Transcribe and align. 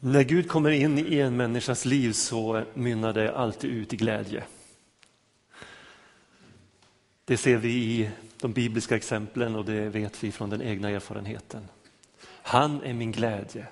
När 0.00 0.22
Gud 0.22 0.48
kommer 0.48 0.70
in 0.70 0.98
i 0.98 1.18
en 1.18 1.36
människas 1.36 1.84
liv 1.84 2.12
så 2.12 2.64
mynnar 2.74 3.12
det 3.12 3.36
alltid 3.36 3.70
ut 3.70 3.92
i 3.92 3.96
glädje. 3.96 4.44
Det 7.24 7.36
ser 7.36 7.56
vi 7.56 7.70
i 7.70 8.10
de 8.40 8.52
bibliska 8.52 8.96
exemplen 8.96 9.56
och 9.56 9.64
det 9.64 9.88
vet 9.88 10.24
vi 10.24 10.32
från 10.32 10.50
den 10.50 10.62
egna 10.62 10.90
erfarenheten. 10.90 11.68
Han 12.42 12.82
är 12.82 12.94
min 12.94 13.12
glädje, 13.12 13.66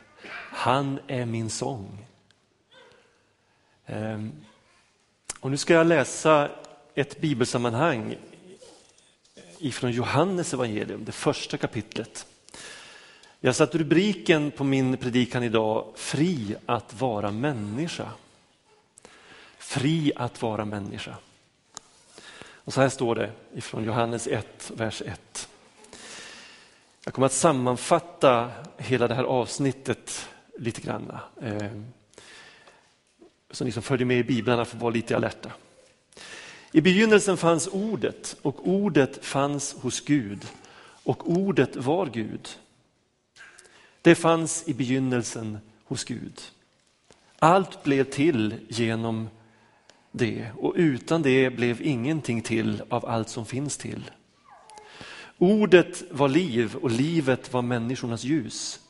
han 0.52 0.98
är 1.06 1.26
min 1.26 1.50
sång. 1.50 2.06
Ehm, 3.86 4.32
och 5.40 5.50
nu 5.50 5.56
ska 5.56 5.74
jag 5.74 5.86
läsa 5.86 6.50
ett 6.94 7.20
bibelsammanhang 7.20 8.16
ifrån 9.58 9.90
Johannes 9.90 10.54
evangelium, 10.54 11.04
det 11.04 11.12
första 11.12 11.56
kapitlet. 11.56 12.26
Jag 13.46 13.56
satt 13.56 13.74
rubriken 13.74 14.50
på 14.50 14.64
min 14.64 14.96
predikan 14.96 15.42
idag, 15.42 15.86
Fri 15.94 16.56
att 16.66 17.00
vara 17.00 17.30
människa. 17.30 18.10
Fri 19.58 20.12
att 20.16 20.42
vara 20.42 20.64
människa. 20.64 21.16
Och 22.38 22.74
så 22.74 22.80
här 22.80 22.88
står 22.88 23.14
det 23.14 23.30
ifrån 23.54 23.84
Johannes 23.84 24.26
1, 24.26 24.72
vers 24.74 25.02
1. 25.06 25.48
Jag 27.04 27.14
kommer 27.14 27.26
att 27.26 27.32
sammanfatta 27.32 28.50
hela 28.76 29.08
det 29.08 29.14
här 29.14 29.24
avsnittet 29.24 30.28
lite 30.58 30.80
grann. 30.80 31.12
Eh, 31.42 31.70
så 33.50 33.64
ni 33.64 33.72
som 33.72 33.82
följer 33.82 34.06
med 34.06 34.18
i 34.18 34.24
biblarna 34.24 34.64
får 34.64 34.78
vara 34.78 34.90
lite 34.90 35.16
alerta. 35.16 35.50
I 36.72 36.80
begynnelsen 36.80 37.36
fanns 37.36 37.68
ordet 37.72 38.36
och 38.42 38.68
ordet 38.68 39.24
fanns 39.24 39.74
hos 39.74 40.00
Gud 40.00 40.46
och 41.04 41.30
ordet 41.30 41.76
var 41.76 42.06
Gud. 42.06 42.48
Det 44.06 44.14
fanns 44.14 44.68
i 44.68 44.74
begynnelsen 44.74 45.58
hos 45.84 46.04
Gud. 46.04 46.40
Allt 47.38 47.82
blev 47.82 48.04
till 48.04 48.54
genom 48.68 49.28
det 50.12 50.50
och 50.56 50.72
utan 50.76 51.22
det 51.22 51.50
blev 51.50 51.82
ingenting 51.82 52.42
till 52.42 52.82
av 52.88 53.06
allt 53.06 53.28
som 53.28 53.46
finns 53.46 53.76
till. 53.76 54.10
Ordet 55.38 56.02
var 56.10 56.28
liv 56.28 56.76
och 56.76 56.90
livet 56.90 57.52
var 57.52 57.62
människornas 57.62 58.24
ljus. 58.24 58.80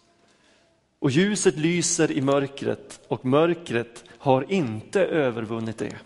Och 0.99 1.11
ljuset 1.11 1.57
lyser 1.57 2.13
i 2.13 2.21
mörkret 2.21 3.01
och 3.09 3.25
mörkret 3.25 4.05
har 4.19 4.53
inte 4.53 5.01
övervunnit 5.01 5.79
det. 5.79 5.97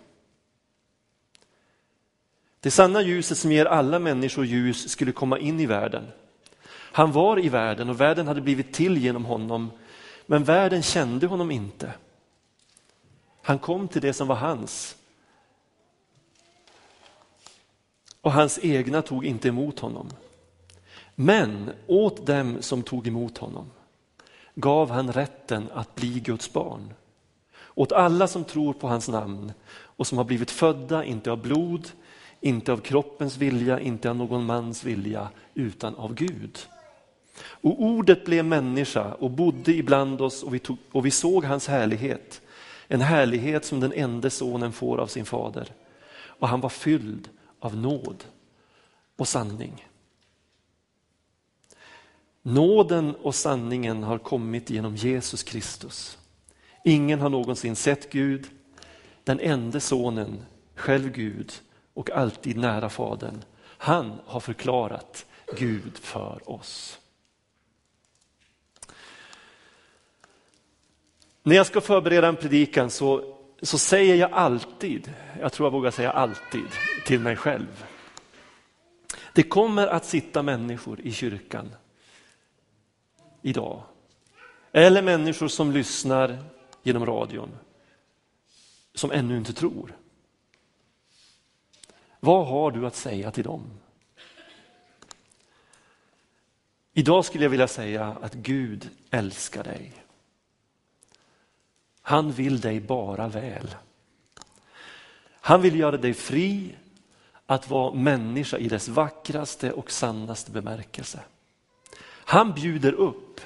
Det 2.60 2.70
sanna 2.70 3.02
ljuset 3.02 3.38
som 3.38 3.52
ger 3.52 3.66
alla 3.66 3.98
människor 3.98 4.44
ljus 4.44 4.88
skulle 4.88 5.12
komma 5.12 5.38
in 5.38 5.60
i 5.60 5.66
världen. 5.66 6.06
Han 6.92 7.12
var 7.12 7.44
i 7.44 7.48
världen 7.48 7.88
och 7.88 8.00
världen 8.00 8.28
hade 8.28 8.40
blivit 8.40 8.72
till 8.72 8.98
genom 8.98 9.24
honom, 9.24 9.70
men 10.26 10.44
världen 10.44 10.82
kände 10.82 11.26
honom 11.26 11.50
inte. 11.50 11.92
Han 13.42 13.58
kom 13.58 13.88
till 13.88 14.02
det 14.02 14.12
som 14.12 14.28
var 14.28 14.36
hans. 14.36 14.96
Och 18.20 18.32
hans 18.32 18.58
egna 18.62 19.02
tog 19.02 19.26
inte 19.26 19.48
emot 19.48 19.78
honom. 19.78 20.08
Men 21.14 21.70
åt 21.86 22.26
dem 22.26 22.56
som 22.60 22.82
tog 22.82 23.06
emot 23.06 23.38
honom 23.38 23.70
gav 24.54 24.90
han 24.90 25.12
rätten 25.12 25.68
att 25.74 25.94
bli 25.94 26.20
Guds 26.20 26.52
barn. 26.52 26.94
Åt 27.74 27.92
alla 27.92 28.26
som 28.26 28.44
tror 28.44 28.72
på 28.72 28.88
hans 28.88 29.08
namn 29.08 29.52
och 29.68 30.06
som 30.06 30.18
har 30.18 30.24
blivit 30.24 30.50
födda, 30.50 31.04
inte 31.04 31.32
av 31.32 31.42
blod, 31.42 31.88
inte 32.40 32.72
av 32.72 32.76
kroppens 32.76 33.36
vilja, 33.36 33.80
inte 33.80 34.10
av 34.10 34.16
någon 34.16 34.46
mans 34.46 34.84
vilja, 34.84 35.28
utan 35.54 35.94
av 35.94 36.14
Gud. 36.14 36.58
Och 37.42 37.82
ordet 37.82 38.24
blev 38.24 38.44
människa 38.44 39.12
och 39.12 39.30
bodde 39.30 39.72
ibland 39.72 40.20
oss 40.20 40.42
och 40.42 40.54
vi, 40.54 40.58
tog, 40.58 40.76
och 40.92 41.06
vi 41.06 41.10
såg 41.10 41.44
hans 41.44 41.68
härlighet. 41.68 42.40
En 42.88 43.00
härlighet 43.00 43.64
som 43.64 43.80
den 43.80 43.92
enda 43.92 44.30
sonen 44.30 44.72
får 44.72 44.98
av 44.98 45.06
sin 45.06 45.24
fader. 45.24 45.68
Och 46.22 46.48
han 46.48 46.60
var 46.60 46.68
fylld 46.68 47.28
av 47.60 47.76
nåd 47.76 48.24
och 49.16 49.28
sanning. 49.28 49.86
Nåden 52.42 53.14
och 53.14 53.34
sanningen 53.34 54.02
har 54.02 54.18
kommit 54.18 54.70
genom 54.70 54.96
Jesus 54.96 55.42
Kristus. 55.42 56.18
Ingen 56.84 57.20
har 57.20 57.28
någonsin 57.28 57.76
sett 57.76 58.12
Gud, 58.12 58.46
den 59.24 59.40
enda 59.40 59.80
sonen, 59.80 60.46
själv 60.74 61.12
Gud 61.12 61.52
och 61.94 62.10
alltid 62.10 62.56
nära 62.56 62.88
Fadern. 62.88 63.42
Han 63.62 64.20
har 64.26 64.40
förklarat 64.40 65.26
Gud 65.58 65.96
för 65.96 66.50
oss. 66.50 66.98
När 71.42 71.56
jag 71.56 71.66
ska 71.66 71.80
förbereda 71.80 72.28
en 72.28 72.36
predikan 72.36 72.90
så, 72.90 73.36
så 73.62 73.78
säger 73.78 74.14
jag 74.14 74.32
alltid, 74.32 75.12
jag 75.40 75.52
tror 75.52 75.66
jag 75.66 75.72
vågar 75.72 75.90
säga 75.90 76.10
alltid, 76.10 76.68
till 77.06 77.20
mig 77.20 77.36
själv. 77.36 77.84
Det 79.32 79.42
kommer 79.42 79.86
att 79.86 80.04
sitta 80.04 80.42
människor 80.42 81.00
i 81.00 81.12
kyrkan 81.12 81.74
idag. 83.42 83.82
Eller 84.72 85.02
människor 85.02 85.48
som 85.48 85.72
lyssnar 85.72 86.38
genom 86.82 87.06
radion, 87.06 87.50
som 88.94 89.10
ännu 89.10 89.36
inte 89.36 89.52
tror. 89.52 89.96
Vad 92.20 92.46
har 92.46 92.70
du 92.70 92.86
att 92.86 92.96
säga 92.96 93.30
till 93.30 93.44
dem? 93.44 93.62
Idag 96.92 97.24
skulle 97.24 97.44
jag 97.44 97.50
vilja 97.50 97.68
säga 97.68 98.16
att 98.22 98.34
Gud 98.34 98.90
älskar 99.10 99.64
dig. 99.64 99.99
Han 102.10 102.32
vill 102.32 102.60
dig 102.60 102.80
bara 102.80 103.28
väl. 103.28 103.74
Han 105.30 105.62
vill 105.62 105.78
göra 105.78 105.96
dig 105.96 106.14
fri 106.14 106.74
att 107.46 107.70
vara 107.70 107.94
människa 107.94 108.58
i 108.58 108.68
dess 108.68 108.88
vackraste 108.88 109.72
och 109.72 109.90
sannaste 109.90 110.50
bemärkelse. 110.50 111.20
Han 112.04 112.52
bjuder 112.52 112.92
upp 112.92 113.40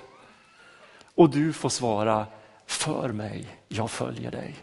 och 1.14 1.30
du 1.30 1.52
får 1.52 1.68
svara 1.68 2.26
för 2.66 3.08
mig, 3.08 3.46
jag 3.68 3.90
följer 3.90 4.30
dig. 4.30 4.54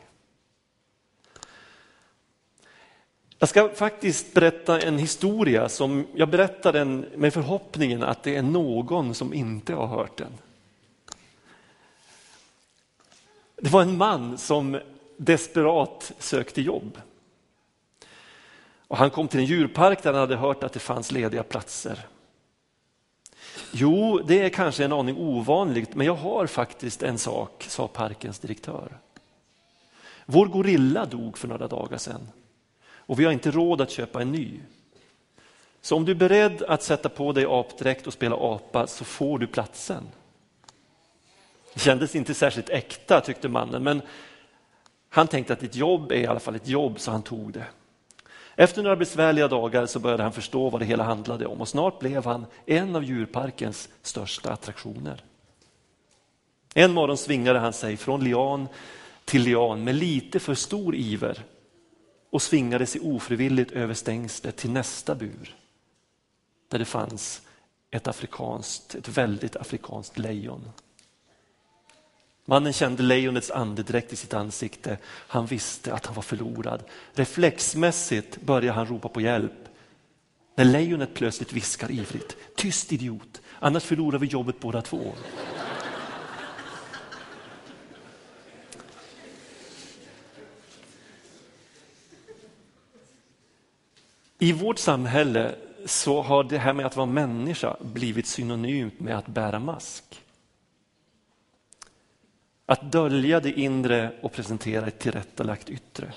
Jag 3.39 3.49
ska 3.49 3.69
faktiskt 3.69 4.33
berätta 4.33 4.81
en 4.81 4.97
historia 4.97 5.69
som 5.69 6.07
jag 6.15 6.29
berättar 6.29 6.73
den 6.73 7.05
med 7.15 7.33
förhoppningen 7.33 8.03
att 8.03 8.23
det 8.23 8.35
är 8.35 8.41
någon 8.41 9.13
som 9.13 9.33
inte 9.33 9.73
har 9.73 9.87
hört 9.87 10.17
den. 10.17 10.31
Det 13.61 13.69
var 13.69 13.81
en 13.81 13.97
man 13.97 14.37
som 14.37 14.79
desperat 15.17 16.11
sökte 16.19 16.61
jobb. 16.61 17.01
Och 18.87 18.97
han 18.97 19.09
kom 19.09 19.27
till 19.27 19.39
en 19.39 19.45
djurpark 19.45 20.03
där 20.03 20.13
han 20.13 20.19
hade 20.19 20.35
hört 20.35 20.63
att 20.63 20.73
det 20.73 20.79
fanns 20.79 21.11
lediga 21.11 21.43
platser. 21.43 21.99
Jo, 23.71 24.21
det 24.27 24.41
är 24.41 24.49
kanske 24.49 24.85
en 24.85 24.93
aning 24.93 25.17
ovanligt, 25.17 25.95
men 25.95 26.07
jag 26.07 26.15
har 26.15 26.47
faktiskt 26.47 27.03
en 27.03 27.17
sak, 27.17 27.65
sa 27.69 27.87
parkens 27.87 28.39
direktör. 28.39 28.97
Vår 30.25 30.45
gorilla 30.45 31.05
dog 31.05 31.37
för 31.37 31.47
några 31.47 31.67
dagar 31.67 31.97
sedan 31.97 32.27
och 33.11 33.19
vi 33.19 33.25
har 33.25 33.31
inte 33.31 33.51
råd 33.51 33.81
att 33.81 33.91
köpa 33.91 34.21
en 34.21 34.31
ny. 34.31 34.59
Så 35.81 35.95
om 35.95 36.05
du 36.05 36.11
är 36.11 36.15
beredd 36.15 36.63
att 36.63 36.83
sätta 36.83 37.09
på 37.09 37.31
dig 37.31 37.45
apdräkt 37.49 38.07
och 38.07 38.13
spela 38.13 38.35
apa 38.35 38.87
så 38.87 39.05
får 39.05 39.39
du 39.39 39.47
platsen. 39.47 40.03
Det 41.73 41.79
kändes 41.79 42.15
inte 42.15 42.33
särskilt 42.33 42.69
äkta 42.69 43.21
tyckte 43.21 43.49
mannen, 43.49 43.83
men 43.83 44.01
han 45.09 45.27
tänkte 45.27 45.53
att 45.53 45.63
ett 45.63 45.75
jobb 45.75 46.11
är 46.11 46.15
i 46.15 46.27
alla 46.27 46.39
fall 46.39 46.55
ett 46.55 46.67
jobb 46.67 46.99
så 46.99 47.11
han 47.11 47.23
tog 47.23 47.53
det. 47.53 47.65
Efter 48.55 48.83
några 48.83 48.95
besvärliga 48.95 49.47
dagar 49.47 49.85
så 49.85 49.99
började 49.99 50.23
han 50.23 50.31
förstå 50.31 50.69
vad 50.69 50.81
det 50.81 50.85
hela 50.85 51.03
handlade 51.03 51.45
om 51.45 51.61
och 51.61 51.67
snart 51.67 51.99
blev 51.99 52.25
han 52.25 52.45
en 52.65 52.95
av 52.95 53.03
djurparkens 53.03 53.89
största 54.01 54.51
attraktioner. 54.51 55.23
En 56.73 56.93
morgon 56.93 57.17
svingade 57.17 57.59
han 57.59 57.73
sig 57.73 57.97
från 57.97 58.23
lian 58.23 58.67
till 59.25 59.41
lian 59.41 59.83
med 59.83 59.95
lite 59.95 60.39
för 60.39 60.55
stor 60.55 60.95
iver 60.95 61.43
och 62.29 62.41
svingade 62.41 62.85
sig 62.85 63.01
ofrivilligt 63.01 63.71
över 63.71 63.93
stängslet 63.93 64.57
till 64.57 64.71
nästa 64.71 65.15
bur. 65.15 65.55
Där 66.67 66.79
det 66.79 66.85
fanns 66.85 67.41
ett, 67.91 68.07
afrikanskt, 68.07 68.95
ett 68.95 69.07
väldigt 69.07 69.55
afrikanskt 69.55 70.17
lejon. 70.17 70.69
Mannen 72.45 72.73
kände 72.73 73.03
lejonets 73.03 73.51
andedräkt 73.51 74.13
i 74.13 74.15
sitt 74.15 74.33
ansikte. 74.33 74.97
Han 75.05 75.45
visste 75.45 75.93
att 75.93 76.05
han 76.05 76.15
var 76.15 76.23
förlorad. 76.23 76.83
Reflexmässigt 77.13 78.41
började 78.41 78.75
han 78.75 78.87
ropa 78.87 79.09
på 79.09 79.21
hjälp. 79.21 79.67
När 80.55 80.65
lejonet 80.65 81.13
plötsligt 81.13 81.53
viskar 81.53 81.91
ivrigt. 81.91 82.37
Tyst 82.55 82.91
idiot, 82.91 83.41
annars 83.59 83.83
förlorar 83.83 84.19
vi 84.19 84.27
jobbet 84.27 84.59
båda 84.59 84.81
två. 84.81 85.13
I 94.39 94.51
vårt 94.51 94.79
samhälle 94.79 95.55
så 95.85 96.21
har 96.21 96.43
det 96.43 96.57
här 96.57 96.73
med 96.73 96.85
att 96.85 96.95
vara 96.95 97.05
människa 97.05 97.77
blivit 97.81 98.27
synonymt 98.27 98.99
med 98.99 99.17
att 99.17 99.27
bära 99.27 99.59
mask. 99.59 100.21
Att 102.65 102.91
dölja 102.91 103.39
det 103.39 103.59
inre 103.59 104.19
och 104.21 104.31
presentera 104.31 104.87
ett 104.87 104.99
tillrättalagt 104.99 105.69
yttre. 105.69 106.13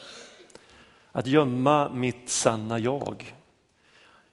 Att 1.12 1.26
gömma 1.26 1.88
mitt 1.88 2.28
sanna 2.28 2.78
jag 2.78 3.34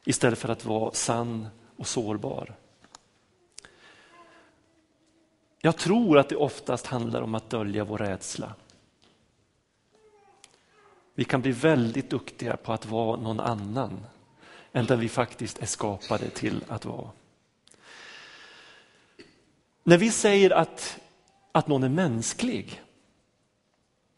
istället 0.05 0.39
för 0.39 0.49
att 0.49 0.65
vara 0.65 0.91
sann 0.91 1.47
och 1.77 1.87
sårbar. 1.87 2.55
Jag 5.61 5.77
tror 5.77 6.17
att 6.17 6.29
det 6.29 6.35
oftast 6.35 6.87
handlar 6.87 7.21
om 7.21 7.35
att 7.35 7.49
dölja 7.49 7.83
vår 7.83 7.97
rädsla. 7.97 8.53
Vi 11.15 11.23
kan 11.23 11.41
bli 11.41 11.51
väldigt 11.51 12.09
duktiga 12.09 12.57
på 12.57 12.73
att 12.73 12.85
vara 12.85 13.21
någon 13.21 13.39
annan 13.39 14.05
än 14.71 14.85
den 14.85 14.99
vi 14.99 15.09
faktiskt 15.09 15.61
är 15.61 15.65
skapade 15.65 16.29
till 16.29 16.63
att 16.67 16.85
vara. 16.85 17.09
När 19.83 19.97
vi 19.97 20.11
säger 20.11 20.49
att, 20.51 20.99
att 21.51 21.67
någon 21.67 21.83
är 21.83 21.89
mänsklig, 21.89 22.81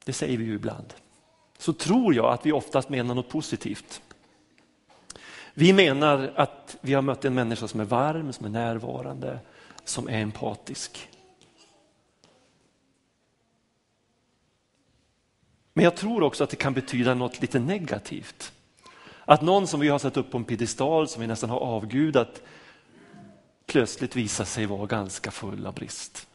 det 0.06 0.14
säger 0.14 0.38
vi 0.38 0.44
ju 0.44 0.54
ibland, 0.54 0.94
så 1.58 1.74
tror 1.74 2.16
jag 2.16 2.34
att 2.34 2.46
vi 2.46 2.52
oftast 2.52 2.90
menar 2.90 3.16
något 3.16 3.30
positivt. 3.30 4.02
Vi 5.54 5.74
menar 5.74 6.34
att 6.36 6.78
vi 6.82 6.94
har 6.94 7.02
mött 7.02 7.26
en 7.26 7.34
människa 7.34 7.68
som 7.68 7.80
är 7.80 7.86
varm, 7.86 8.34
som 8.34 8.46
är 8.46 8.50
närvarande, 8.50 9.40
som 9.84 10.10
är 10.10 10.22
empatisk. 10.22 11.10
Men 15.74 15.84
jag 15.84 15.96
tror 15.96 16.24
också 16.24 16.44
att 16.44 16.50
det 16.50 16.56
kan 16.56 16.74
betyda 16.74 17.14
något 17.14 17.42
lite 17.42 17.60
negativt. 17.60 18.54
Att 19.26 19.42
någon 19.42 19.68
som 19.68 19.80
vi 19.80 19.88
har 19.88 20.00
satt 20.00 20.18
upp 20.18 20.32
på 20.32 20.38
en 20.38 20.44
piedestal, 20.44 21.08
som 21.08 21.22
vi 21.22 21.28
nästan 21.28 21.50
har 21.50 21.60
avgudat, 21.60 22.42
plötsligt 23.66 24.16
visar 24.16 24.46
sig 24.46 24.66
vara 24.66 24.86
ganska 24.86 25.32
full 25.32 25.66
av 25.66 25.74
brist. 25.74 26.28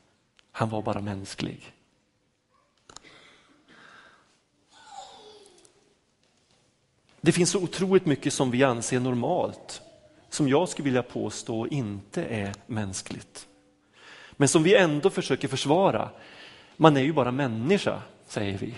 Han 0.59 0.69
var 0.69 0.83
bara 0.83 1.01
mänsklig. 1.01 1.73
Det 7.21 7.33
finns 7.33 7.51
så 7.51 7.63
otroligt 7.63 8.07
mycket 8.07 8.33
som 8.33 8.51
vi 8.51 8.63
anser 8.63 9.01
normalt, 9.01 9.83
som 10.31 10.49
jag 10.49 10.69
skulle 10.69 10.85
vilja 10.85 11.03
påstå 11.03 11.67
inte 11.67 12.25
är 12.25 12.55
mänskligt. 12.67 13.47
Men 14.33 14.49
som 14.49 14.63
vi 14.63 14.75
ändå 14.75 15.11
försöker 15.11 15.49
försvara. 15.49 16.11
Man 16.77 16.97
är 16.97 17.03
ju 17.03 17.13
bara 17.13 17.33
människa, 17.33 18.03
säger 18.27 18.59
vi. 18.59 18.75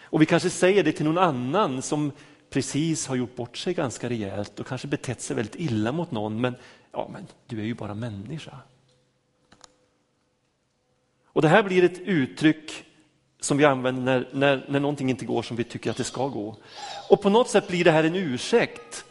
Och 0.00 0.22
vi 0.22 0.26
kanske 0.26 0.50
säger 0.50 0.84
det 0.84 0.92
till 0.92 1.06
någon 1.06 1.18
annan 1.18 1.82
som 1.82 2.12
precis 2.50 3.06
har 3.06 3.16
gjort 3.16 3.36
bort 3.36 3.56
sig 3.56 3.74
ganska 3.74 4.08
rejält 4.08 4.60
och 4.60 4.66
kanske 4.66 4.88
betett 4.88 5.20
sig 5.20 5.36
väldigt 5.36 5.56
illa 5.56 5.92
mot 5.92 6.10
någon. 6.10 6.40
Men, 6.40 6.54
ja, 6.92 7.10
men 7.12 7.26
du 7.46 7.60
är 7.60 7.64
ju 7.64 7.74
bara 7.74 7.94
människa. 7.94 8.60
Och 11.36 11.42
Det 11.42 11.48
här 11.48 11.62
blir 11.62 11.84
ett 11.84 11.98
uttryck 11.98 12.84
som 13.40 13.56
vi 13.56 13.64
använder 13.64 14.02
när, 14.02 14.28
när, 14.32 14.66
när 14.68 14.80
någonting 14.80 15.10
inte 15.10 15.24
går 15.24 15.42
som 15.42 15.56
vi 15.56 15.64
tycker 15.64 15.90
att 15.90 15.96
det 15.96 16.04
ska 16.04 16.28
gå. 16.28 16.56
Och 17.08 17.22
på 17.22 17.30
något 17.30 17.50
sätt 17.50 17.68
blir 17.68 17.84
det 17.84 17.90
här 17.90 18.04
en 18.04 18.14
ursäkt 18.14 19.04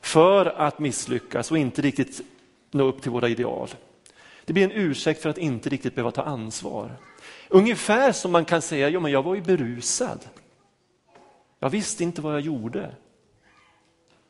för 0.00 0.46
att 0.46 0.78
misslyckas 0.78 1.50
och 1.50 1.58
inte 1.58 1.82
riktigt 1.82 2.20
nå 2.70 2.84
upp 2.84 3.02
till 3.02 3.10
våra 3.10 3.28
ideal. 3.28 3.68
Det 4.44 4.52
blir 4.52 4.64
en 4.64 4.72
ursäkt 4.72 5.22
för 5.22 5.28
att 5.28 5.38
inte 5.38 5.68
riktigt 5.68 5.94
behöva 5.94 6.10
ta 6.10 6.22
ansvar. 6.22 6.96
Ungefär 7.48 8.12
som 8.12 8.32
man 8.32 8.44
kan 8.44 8.62
säga, 8.62 8.88
jo 8.88 9.00
men 9.00 9.12
jag 9.12 9.22
var 9.22 9.34
ju 9.34 9.40
berusad. 9.40 10.28
Jag 11.58 11.70
visste 11.70 12.04
inte 12.04 12.20
vad 12.20 12.34
jag 12.34 12.40
gjorde. 12.40 12.94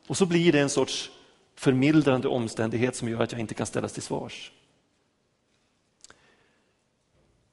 Och 0.07 0.17
så 0.17 0.25
blir 0.25 0.51
det 0.51 0.59
en 0.59 0.69
sorts 0.69 1.11
förmildrande 1.55 2.27
omständighet 2.27 2.95
som 2.95 3.09
gör 3.09 3.23
att 3.23 3.31
jag 3.31 3.41
inte 3.41 3.53
kan 3.53 3.65
ställas 3.65 3.93
till 3.93 4.03
svars. 4.03 4.51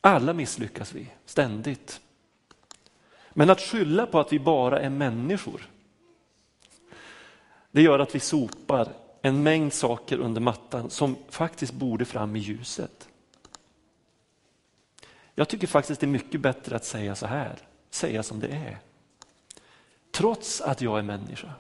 Alla 0.01 0.33
misslyckas 0.33 0.93
vi, 0.93 1.07
ständigt. 1.27 2.01
Men 3.31 3.51
att 3.51 3.61
skylla 3.61 4.07
på 4.07 4.21
att 4.21 4.33
vi 4.33 4.39
bara 4.39 4.81
är 4.81 4.91
människor, 4.91 5.69
det 7.71 7.83
gör 7.83 7.99
att 7.99 8.15
vi 8.15 8.21
sopar 8.21 8.93
en 9.23 9.43
mängd 9.43 9.73
saker 9.73 10.19
under 10.19 10.41
mattan 10.41 10.91
som 10.91 11.17
faktiskt 11.29 11.73
borde 11.73 12.05
fram 12.05 12.37
i 12.37 12.39
ljuset. 12.39 13.09
Jag 15.35 15.49
tycker 15.49 15.67
faktiskt 15.67 16.01
det 16.01 16.07
är 16.07 16.09
mycket 16.09 16.41
bättre 16.41 16.77
att 16.77 16.85
säga 16.85 17.15
så 17.15 17.27
här, 17.27 17.59
säga 17.91 18.23
som 18.23 18.41
det 18.41 18.49
är 18.49 18.79
trots 20.11 20.61
att 20.61 20.81
jag 20.81 20.99
är 20.99 21.03
människa 21.03 21.53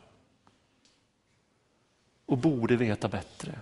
och 2.26 2.38
borde 2.38 2.76
veta 2.76 3.08
bättre, 3.08 3.60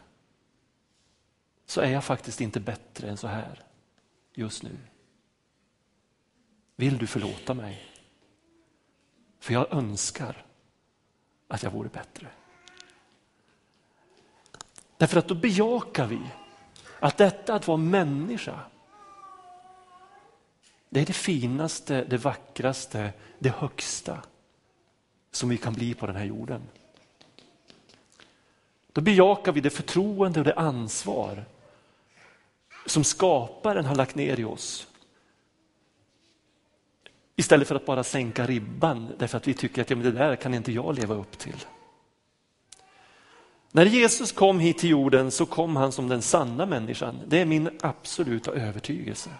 så 1.66 1.80
är 1.80 1.90
jag 1.90 2.04
faktiskt 2.04 2.40
inte 2.40 2.60
bättre 2.60 3.08
än 3.08 3.16
så 3.16 3.26
här 3.26 3.67
just 4.38 4.62
nu. 4.62 4.76
Vill 6.76 6.98
du 6.98 7.06
förlåta 7.06 7.54
mig? 7.54 7.84
För 9.38 9.52
jag 9.52 9.72
önskar 9.72 10.44
att 11.48 11.62
jag 11.62 11.70
vore 11.70 11.88
bättre. 11.88 12.26
Därför 14.96 15.18
att 15.18 15.28
då 15.28 15.34
bejakar 15.34 16.06
vi 16.06 16.20
att 17.00 17.16
detta 17.16 17.54
att 17.54 17.66
vara 17.66 17.76
människa, 17.76 18.60
det 20.88 21.00
är 21.00 21.06
det 21.06 21.12
finaste, 21.12 22.04
det 22.04 22.16
vackraste, 22.16 23.12
det 23.38 23.50
högsta 23.50 24.22
som 25.30 25.48
vi 25.48 25.56
kan 25.56 25.74
bli 25.74 25.94
på 25.94 26.06
den 26.06 26.16
här 26.16 26.24
jorden. 26.24 26.62
Då 28.92 29.00
bejakar 29.00 29.52
vi 29.52 29.60
det 29.60 29.70
förtroende 29.70 30.40
och 30.40 30.44
det 30.44 30.54
ansvar 30.54 31.44
som 32.90 33.04
skaparen 33.04 33.84
har 33.84 33.94
lagt 33.94 34.14
ner 34.14 34.40
i 34.40 34.44
oss. 34.44 34.86
Istället 37.36 37.68
för 37.68 37.74
att 37.74 37.86
bara 37.86 38.04
sänka 38.04 38.46
ribban 38.46 39.12
därför 39.18 39.36
att 39.36 39.48
vi 39.48 39.54
tycker 39.54 39.82
att 39.82 39.90
ja, 39.90 39.96
men 39.96 40.04
det 40.04 40.12
där 40.12 40.36
kan 40.36 40.54
inte 40.54 40.72
jag 40.72 40.94
leva 40.94 41.14
upp 41.14 41.38
till. 41.38 41.64
När 43.72 43.86
Jesus 43.86 44.32
kom 44.32 44.60
hit 44.60 44.78
till 44.78 44.90
jorden 44.90 45.30
så 45.30 45.46
kom 45.46 45.76
han 45.76 45.92
som 45.92 46.08
den 46.08 46.22
sanna 46.22 46.66
människan. 46.66 47.20
Det 47.26 47.40
är 47.40 47.44
min 47.44 47.78
absoluta 47.80 48.52
övertygelse. 48.52 49.30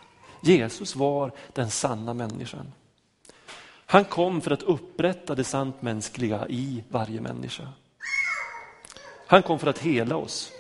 Jesus 0.43 0.97
var 0.97 1.33
den 1.53 1.71
sanna 1.71 2.15
människan. 2.15 2.73
Han 3.87 4.05
kom 4.05 4.41
för 4.41 4.51
att 4.51 4.63
upprätta 4.63 5.35
det 5.35 5.45
sant 5.45 5.83
mänskliga 5.83 6.49
i 6.49 6.85
varje 6.89 7.21
människa. 7.21 7.69
Han 9.27 9.43
kom 9.43 9.59
för 9.59 9.67
att 9.67 9.79
hela 9.79 10.17
oss. 10.17 10.53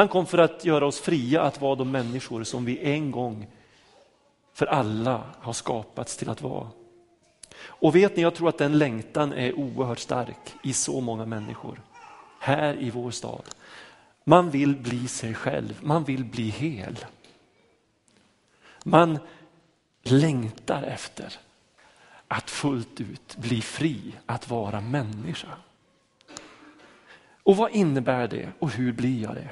Han 0.00 0.08
kom 0.08 0.26
för 0.26 0.38
att 0.38 0.64
göra 0.64 0.86
oss 0.86 1.00
fria 1.00 1.42
att 1.42 1.60
vara 1.60 1.74
de 1.74 1.90
människor 1.90 2.44
som 2.44 2.64
vi 2.64 2.78
en 2.78 3.10
gång 3.10 3.46
för 4.52 4.66
alla 4.66 5.24
har 5.38 5.52
skapats 5.52 6.16
till 6.16 6.30
att 6.30 6.42
vara. 6.42 6.68
Och 7.62 7.96
vet 7.96 8.16
ni, 8.16 8.22
jag 8.22 8.34
tror 8.34 8.48
att 8.48 8.58
den 8.58 8.78
längtan 8.78 9.32
är 9.32 9.58
oerhört 9.58 9.98
stark 9.98 10.54
i 10.62 10.72
så 10.72 11.00
många 11.00 11.26
människor 11.26 11.80
här 12.38 12.82
i 12.82 12.90
vår 12.90 13.10
stad. 13.10 13.42
Man 14.24 14.50
vill 14.50 14.76
bli 14.76 15.08
sig 15.08 15.34
själv, 15.34 15.78
man 15.80 16.04
vill 16.04 16.24
bli 16.24 16.48
hel. 16.48 17.04
Man 18.84 19.18
längtar 20.02 20.82
efter 20.82 21.34
att 22.28 22.50
fullt 22.50 23.00
ut 23.00 23.36
bli 23.36 23.62
fri, 23.62 24.14
att 24.26 24.50
vara 24.50 24.80
människa. 24.80 25.56
Och 27.42 27.56
vad 27.56 27.70
innebär 27.70 28.28
det 28.28 28.48
och 28.58 28.70
hur 28.70 28.92
blir 28.92 29.22
jag 29.22 29.34
det? 29.34 29.48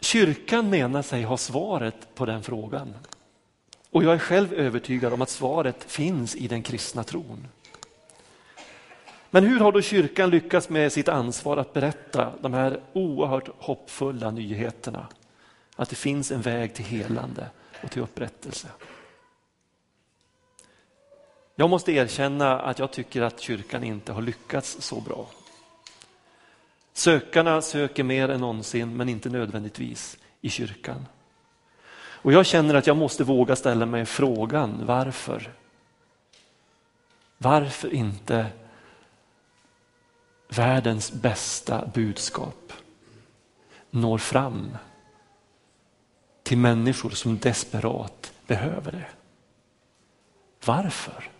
Kyrkan 0.00 0.70
menar 0.70 1.02
sig 1.02 1.22
ha 1.22 1.36
svaret 1.36 2.14
på 2.14 2.26
den 2.26 2.42
frågan. 2.42 2.94
Och 3.90 4.04
jag 4.04 4.14
är 4.14 4.18
själv 4.18 4.52
övertygad 4.52 5.12
om 5.12 5.22
att 5.22 5.30
svaret 5.30 5.84
finns 5.84 6.36
i 6.36 6.48
den 6.48 6.62
kristna 6.62 7.04
tron. 7.04 7.48
Men 9.30 9.44
hur 9.44 9.60
har 9.60 9.72
då 9.72 9.82
kyrkan 9.82 10.30
lyckats 10.30 10.68
med 10.68 10.92
sitt 10.92 11.08
ansvar 11.08 11.56
att 11.56 11.72
berätta 11.72 12.32
de 12.40 12.54
här 12.54 12.80
oerhört 12.92 13.48
hoppfulla 13.58 14.30
nyheterna? 14.30 15.06
Att 15.76 15.90
det 15.90 15.96
finns 15.96 16.30
en 16.30 16.42
väg 16.42 16.74
till 16.74 16.84
helande 16.84 17.46
och 17.82 17.90
till 17.90 18.02
upprättelse. 18.02 18.68
Jag 21.54 21.70
måste 21.70 21.92
erkänna 21.92 22.60
att 22.60 22.78
jag 22.78 22.90
tycker 22.90 23.22
att 23.22 23.40
kyrkan 23.40 23.84
inte 23.84 24.12
har 24.12 24.22
lyckats 24.22 24.76
så 24.80 25.00
bra. 25.00 25.26
Sökarna 26.98 27.62
söker 27.62 28.02
mer 28.02 28.28
än 28.28 28.40
någonsin, 28.40 28.96
men 28.96 29.08
inte 29.08 29.28
nödvändigtvis 29.28 30.18
i 30.40 30.50
kyrkan. 30.50 31.06
Och 31.96 32.32
jag 32.32 32.46
känner 32.46 32.74
att 32.74 32.86
jag 32.86 32.96
måste 32.96 33.24
våga 33.24 33.56
ställa 33.56 33.86
mig 33.86 34.06
frågan 34.06 34.86
varför? 34.86 35.52
Varför 37.38 37.94
inte 37.94 38.46
världens 40.48 41.12
bästa 41.12 41.86
budskap 41.94 42.72
når 43.90 44.18
fram 44.18 44.76
till 46.42 46.58
människor 46.58 47.10
som 47.10 47.38
desperat 47.38 48.32
behöver 48.46 48.92
det? 48.92 49.08
Varför? 50.64 51.30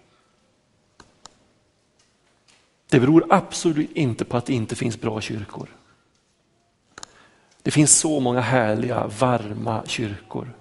Det 2.91 3.01
beror 3.01 3.27
absolut 3.31 3.93
inte 3.93 4.25
på 4.25 4.37
att 4.37 4.47
det 4.47 4.55
inte 4.55 4.77
finns 4.77 5.01
bra 5.01 5.21
kyrkor. 5.21 5.69
Det 7.63 7.71
finns 7.71 7.99
så 7.99 8.21
många 8.21 8.41
härliga, 8.41 9.07
varma 9.19 9.83
kyrkor 9.87 10.53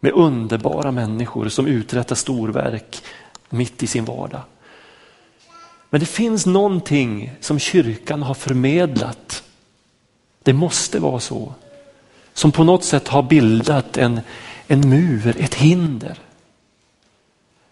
med 0.00 0.12
underbara 0.12 0.90
människor 0.90 1.48
som 1.48 1.66
uträttar 1.66 2.16
storverk 2.16 3.02
mitt 3.50 3.82
i 3.82 3.86
sin 3.86 4.04
vardag. 4.04 4.40
Men 5.90 6.00
det 6.00 6.06
finns 6.06 6.46
någonting 6.46 7.32
som 7.40 7.58
kyrkan 7.58 8.22
har 8.22 8.34
förmedlat. 8.34 9.42
Det 10.42 10.52
måste 10.52 10.98
vara 10.98 11.20
så. 11.20 11.54
Som 12.32 12.52
på 12.52 12.64
något 12.64 12.84
sätt 12.84 13.08
har 13.08 13.22
bildat 13.22 13.96
en, 13.96 14.20
en 14.66 14.88
mur, 14.88 15.36
ett 15.40 15.54
hinder. 15.54 16.18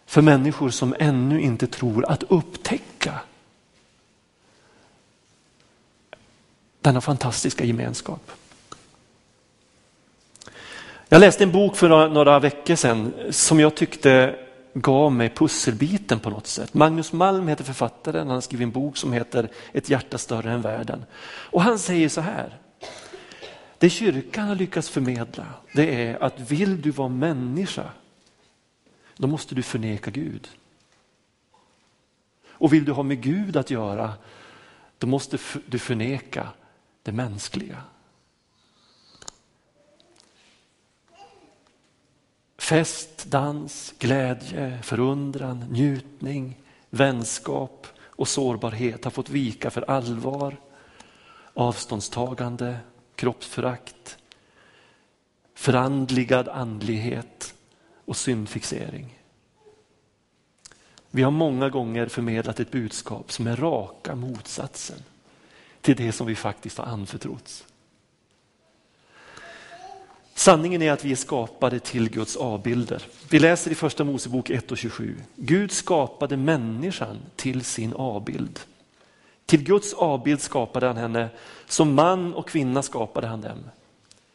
För 0.06 0.22
människor 0.22 0.70
som 0.70 0.94
ännu 0.98 1.40
inte 1.40 1.66
tror 1.66 2.10
att 2.10 2.22
upptäcka 2.22 2.91
denna 6.82 7.00
fantastiska 7.00 7.64
gemenskap. 7.64 8.30
Jag 11.08 11.20
läste 11.20 11.44
en 11.44 11.52
bok 11.52 11.76
för 11.76 11.88
några, 11.88 12.08
några 12.08 12.38
veckor 12.38 12.74
sedan 12.74 13.14
som 13.30 13.60
jag 13.60 13.74
tyckte 13.74 14.34
gav 14.74 15.12
mig 15.12 15.28
pusselbiten 15.28 16.20
på 16.20 16.30
något 16.30 16.46
sätt. 16.46 16.74
Magnus 16.74 17.12
Malm 17.12 17.48
heter 17.48 17.64
författaren, 17.64 18.26
han 18.26 18.34
har 18.34 18.40
skrivit 18.40 18.64
en 18.64 18.70
bok 18.70 18.96
som 18.96 19.12
heter 19.12 19.48
Ett 19.72 19.90
hjärta 19.90 20.18
större 20.18 20.52
än 20.52 20.62
världen. 20.62 21.04
Och 21.24 21.62
han 21.62 21.78
säger 21.78 22.08
så 22.08 22.20
här, 22.20 22.58
det 23.78 23.90
kyrkan 23.90 24.48
har 24.48 24.54
lyckats 24.54 24.88
förmedla 24.88 25.46
det 25.72 26.06
är 26.06 26.22
att 26.22 26.40
vill 26.50 26.82
du 26.82 26.90
vara 26.90 27.08
människa, 27.08 27.84
då 29.16 29.26
måste 29.26 29.54
du 29.54 29.62
förneka 29.62 30.10
Gud. 30.10 30.48
Och 32.48 32.72
vill 32.72 32.84
du 32.84 32.92
ha 32.92 33.02
med 33.02 33.20
Gud 33.20 33.56
att 33.56 33.70
göra, 33.70 34.12
då 34.98 35.06
måste 35.06 35.38
du 35.66 35.78
förneka 35.78 36.48
det 37.02 37.12
mänskliga. 37.12 37.82
Fest, 42.58 43.24
dans, 43.28 43.94
glädje, 43.98 44.82
förundran, 44.82 45.58
njutning, 45.70 46.58
vänskap 46.90 47.86
och 48.00 48.28
sårbarhet 48.28 49.04
har 49.04 49.10
fått 49.10 49.30
vika 49.30 49.70
för 49.70 49.90
allvar, 49.90 50.56
avståndstagande, 51.54 52.78
kroppsförakt, 53.14 54.18
förandligad 55.54 56.48
andlighet 56.48 57.54
och 58.04 58.16
syndfixering. 58.16 59.18
Vi 61.10 61.22
har 61.22 61.30
många 61.30 61.68
gånger 61.68 62.06
förmedlat 62.06 62.60
ett 62.60 62.70
budskap 62.70 63.32
som 63.32 63.46
är 63.46 63.56
raka 63.56 64.14
motsatsen 64.14 65.02
till 65.82 65.96
det 65.96 66.12
som 66.12 66.26
vi 66.26 66.34
faktiskt 66.34 66.78
har 66.78 66.84
anförtrotts. 66.84 67.64
Sanningen 70.34 70.82
är 70.82 70.92
att 70.92 71.04
vi 71.04 71.12
är 71.12 71.16
skapade 71.16 71.78
till 71.78 72.10
Guds 72.10 72.36
avbilder. 72.36 73.02
Vi 73.30 73.38
läser 73.38 73.70
i 73.70 73.74
första 73.74 74.04
Mosebok 74.04 74.50
1 74.50 74.72
och 74.72 74.78
27. 74.78 75.16
Gud 75.36 75.72
skapade 75.72 76.36
människan 76.36 77.18
till 77.36 77.64
sin 77.64 77.92
avbild. 77.92 78.60
Till 79.46 79.62
Guds 79.64 79.94
avbild 79.94 80.40
skapade 80.40 80.86
han 80.86 80.96
henne, 80.96 81.28
som 81.66 81.94
man 81.94 82.34
och 82.34 82.48
kvinna 82.48 82.82
skapade 82.82 83.26
han 83.26 83.40
dem. 83.40 83.58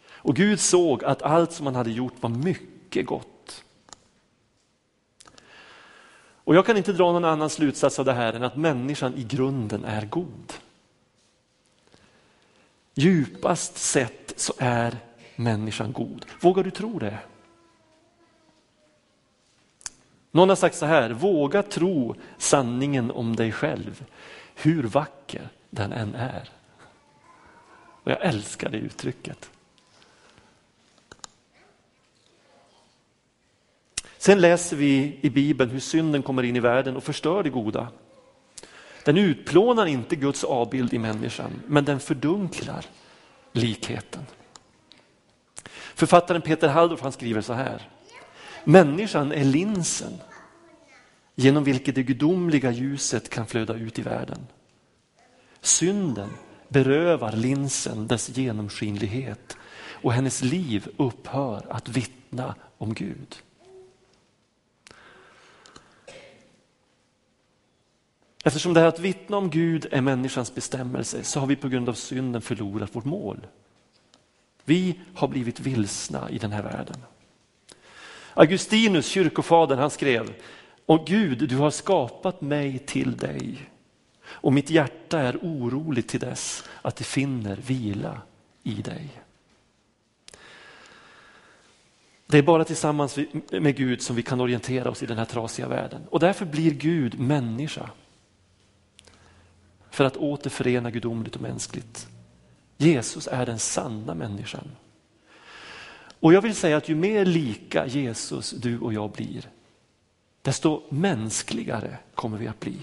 Och 0.10 0.36
Gud 0.36 0.60
såg 0.60 1.04
att 1.04 1.22
allt 1.22 1.52
som 1.52 1.66
han 1.66 1.76
hade 1.76 1.92
gjort 1.92 2.14
var 2.20 2.30
mycket 2.30 3.06
gott. 3.06 3.64
Och 6.48 6.56
jag 6.56 6.66
kan 6.66 6.78
inte 6.78 6.94
dra 6.94 7.12
någon 7.12 7.26
annan 7.26 7.50
slutsats 7.50 8.00
av 8.00 8.06
det 8.06 8.14
här 8.14 8.34
än 8.34 8.44
att 8.44 8.56
människan 8.56 9.14
i 9.16 9.24
grunden 9.24 9.86
är 9.86 10.06
god. 10.06 10.54
Djupast 13.00 13.78
sett 13.78 14.34
så 14.36 14.54
är 14.58 14.98
människan 15.36 15.94
god. 15.94 16.26
Vågar 16.42 16.64
du 16.64 16.72
tro 16.72 17.00
det? 17.00 17.20
Någon 20.32 20.50
har 20.50 20.56
sagt 20.56 20.76
så 20.76 20.86
här, 20.86 21.10
våga 21.10 21.64
tro 21.64 22.16
sanningen 22.38 23.12
om 23.12 23.36
dig 23.36 23.52
själv, 23.52 24.06
hur 24.56 24.84
vacker 24.84 25.50
den 25.70 25.92
än 25.92 26.16
är. 26.16 26.50
Och 28.04 28.12
jag 28.12 28.26
älskar 28.26 28.70
det 28.70 28.78
uttrycket. 28.78 29.50
Sen 34.18 34.42
läser 34.42 34.76
vi 34.76 35.20
i 35.22 35.30
Bibeln 35.30 35.72
hur 35.72 35.80
synden 35.80 36.24
kommer 36.24 36.44
in 36.44 36.56
i 36.56 36.60
världen 36.60 36.98
och 36.98 37.04
förstör 37.04 37.44
det 37.44 37.50
goda. 37.50 37.88
Den 39.08 39.18
utplånar 39.18 39.86
inte 39.86 40.16
Guds 40.16 40.44
avbild 40.44 40.94
i 40.94 41.00
människan, 41.00 41.52
men 41.68 41.86
den 41.86 42.00
fördunklar 42.00 42.86
likheten. 43.52 44.26
Författaren 45.96 46.42
Peter 46.42 46.68
Halldorf 46.68 47.02
han 47.02 47.12
skriver 47.12 47.42
så 47.42 47.54
här. 47.54 47.90
Människan 48.64 49.32
är 49.32 49.44
linsen 49.44 50.14
genom 51.36 51.64
vilket 51.64 51.96
det 51.96 52.04
gudomliga 52.04 52.72
ljuset 52.72 53.30
kan 53.30 53.46
flöda 53.46 53.74
ut 53.74 54.00
i 54.00 54.02
världen. 54.02 54.48
Synden 55.62 56.30
berövar 56.68 57.32
linsen 57.32 58.08
dess 58.08 58.38
genomskinlighet 58.38 59.58
och 59.92 60.14
hennes 60.14 60.44
liv 60.44 60.88
upphör 60.98 61.66
att 61.70 61.90
vittna 61.90 62.56
om 62.78 62.94
Gud. 62.94 63.36
Eftersom 68.48 68.74
det 68.74 68.80
här 68.80 68.88
att 68.88 69.00
vittna 69.00 69.38
om 69.38 69.50
Gud 69.50 69.88
är 69.92 70.02
människans 70.02 70.56
bestämmelse 70.56 71.24
så 71.24 71.40
har 71.40 71.48
vi 71.48 71.56
på 71.56 71.68
grund 71.68 71.90
av 71.90 71.94
synden 71.94 72.42
förlorat 72.42 72.96
vårt 72.96 73.06
mål. 73.06 73.48
Vi 74.66 75.00
har 75.16 75.28
blivit 75.28 75.60
vilsna 75.60 76.30
i 76.30 76.38
den 76.38 76.52
här 76.52 76.64
världen. 76.64 76.96
Augustinus, 78.34 79.08
kyrkofadern, 79.08 79.80
han 79.80 79.90
skrev, 79.90 80.34
Och 80.86 81.08
Gud, 81.08 81.50
du 81.50 81.58
har 81.58 81.72
skapat 81.72 82.42
mig 82.42 82.80
till 82.80 83.18
dig 83.18 83.70
och 84.24 84.54
mitt 84.54 84.70
hjärta 84.70 85.20
är 85.20 85.38
oroligt 85.42 86.08
till 86.08 86.20
dess 86.20 86.64
att 86.82 86.96
det 86.96 87.04
finner 87.04 87.56
vila 87.56 88.22
i 88.64 88.74
dig. 88.74 89.10
Det 92.28 92.38
är 92.38 92.44
bara 92.44 92.64
tillsammans 92.64 93.20
med 93.52 93.76
Gud 93.76 94.02
som 94.02 94.16
vi 94.16 94.24
kan 94.24 94.42
orientera 94.42 94.90
oss 94.90 95.04
i 95.04 95.06
den 95.06 95.18
här 95.18 95.26
trasiga 95.26 95.68
världen. 95.68 96.02
Och 96.10 96.20
därför 96.20 96.46
blir 96.46 96.72
Gud 96.72 97.20
människa. 97.20 97.90
För 99.98 100.06
att 100.06 100.18
återförena 100.18 100.92
gudomligt 100.92 101.36
och 101.36 101.42
mänskligt. 101.42 102.08
Jesus 102.78 103.28
är 103.28 103.46
den 103.46 103.60
sanna 103.60 104.14
människan. 104.14 104.72
Och 106.20 106.34
jag 106.34 106.42
vill 106.42 106.56
säga 106.56 106.78
att 106.78 106.90
ju 106.90 106.96
mer 106.96 107.26
lika 107.26 107.86
Jesus 107.86 108.52
du 108.52 108.80
och 108.80 108.94
jag 108.94 109.12
blir, 109.12 109.50
desto 110.42 110.84
mänskligare 110.90 111.98
kommer 112.16 112.38
vi 112.38 112.48
att 112.48 112.60
bli. 112.60 112.78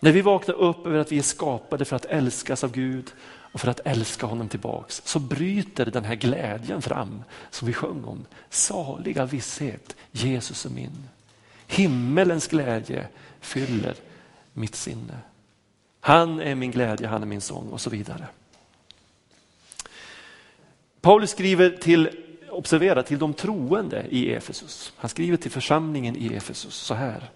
När 0.00 0.12
vi 0.12 0.20
vaknar 0.20 0.54
upp 0.54 0.86
över 0.86 0.98
att 0.98 1.12
vi 1.12 1.18
är 1.18 1.22
skapade 1.22 1.84
för 1.84 1.96
att 1.96 2.04
älskas 2.04 2.64
av 2.64 2.72
Gud 2.72 3.12
och 3.52 3.60
för 3.60 3.68
att 3.68 3.80
älska 3.84 4.26
honom 4.26 4.48
tillbaks 4.48 5.02
så 5.04 5.18
bryter 5.18 5.86
den 5.86 6.04
här 6.04 6.14
glädjen 6.14 6.82
fram 6.82 7.22
som 7.50 7.66
vi 7.66 7.74
sjöng 7.74 8.04
om. 8.04 8.24
Saliga 8.50 9.24
visshet, 9.26 9.96
Jesus 10.10 10.66
är 10.66 10.70
min. 10.70 11.08
Himmelens 11.66 12.48
glädje 12.48 13.08
fyller 13.40 13.94
mitt 14.58 14.74
sinne. 14.74 15.18
Han 16.00 16.40
är 16.40 16.54
min 16.54 16.70
glädje, 16.70 17.06
han 17.06 17.22
är 17.22 17.26
min 17.26 17.40
sång 17.40 17.68
och 17.68 17.80
så 17.80 17.90
vidare. 17.90 18.26
Paulus 21.00 21.30
skriver 21.30 21.70
till, 21.70 22.10
observera, 22.50 23.02
till 23.02 23.18
de 23.18 23.34
troende 23.34 24.06
i 24.10 24.32
Efesus. 24.32 24.92
Han 24.96 25.08
skriver 25.08 25.36
till 25.36 25.50
församlingen 25.50 26.16
i 26.16 26.34
Efesus 26.34 26.74
så 26.74 26.94
här. 26.94 27.30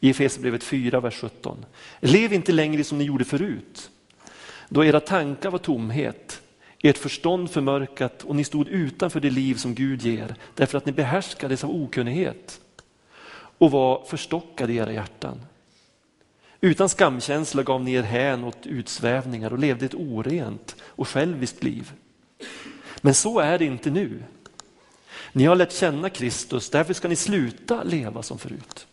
I 0.00 0.10
Efesierbrevet 0.10 0.64
4, 0.64 1.00
vers 1.00 1.20
17. 1.20 1.64
Lev 2.00 2.32
inte 2.32 2.52
längre 2.52 2.84
som 2.84 2.98
ni 2.98 3.04
gjorde 3.04 3.24
förut, 3.24 3.90
då 4.68 4.84
era 4.84 5.00
tankar 5.00 5.50
var 5.50 5.58
tomhet, 5.58 6.42
ert 6.82 6.98
förstånd 6.98 7.50
förmörkat 7.50 8.22
och 8.22 8.36
ni 8.36 8.44
stod 8.44 8.68
utanför 8.68 9.20
det 9.20 9.30
liv 9.30 9.54
som 9.54 9.74
Gud 9.74 10.02
ger, 10.02 10.34
därför 10.54 10.78
att 10.78 10.86
ni 10.86 10.92
behärskades 10.92 11.64
av 11.64 11.70
okunnighet 11.70 12.60
och 13.58 13.70
var 13.70 14.04
förstockade 14.04 14.72
i 14.72 14.76
era 14.76 14.92
hjärtan. 14.92 15.40
Utan 16.60 16.88
skamkänsla 16.88 17.62
gav 17.62 17.84
ni 17.84 17.92
er 17.92 18.02
hän 18.02 18.44
åt 18.44 18.66
utsvävningar 18.66 19.52
och 19.52 19.58
levde 19.58 19.86
ett 19.86 19.94
orent 19.94 20.76
och 20.82 21.08
själviskt 21.08 21.62
liv. 21.62 21.92
Men 23.00 23.14
så 23.14 23.38
är 23.40 23.58
det 23.58 23.64
inte 23.64 23.90
nu. 23.90 24.22
Ni 25.32 25.44
har 25.44 25.56
lärt 25.56 25.72
känna 25.72 26.10
Kristus, 26.10 26.70
därför 26.70 26.94
ska 26.94 27.08
ni 27.08 27.16
sluta 27.16 27.82
leva 27.82 28.22
som 28.22 28.38
förut. 28.38 28.86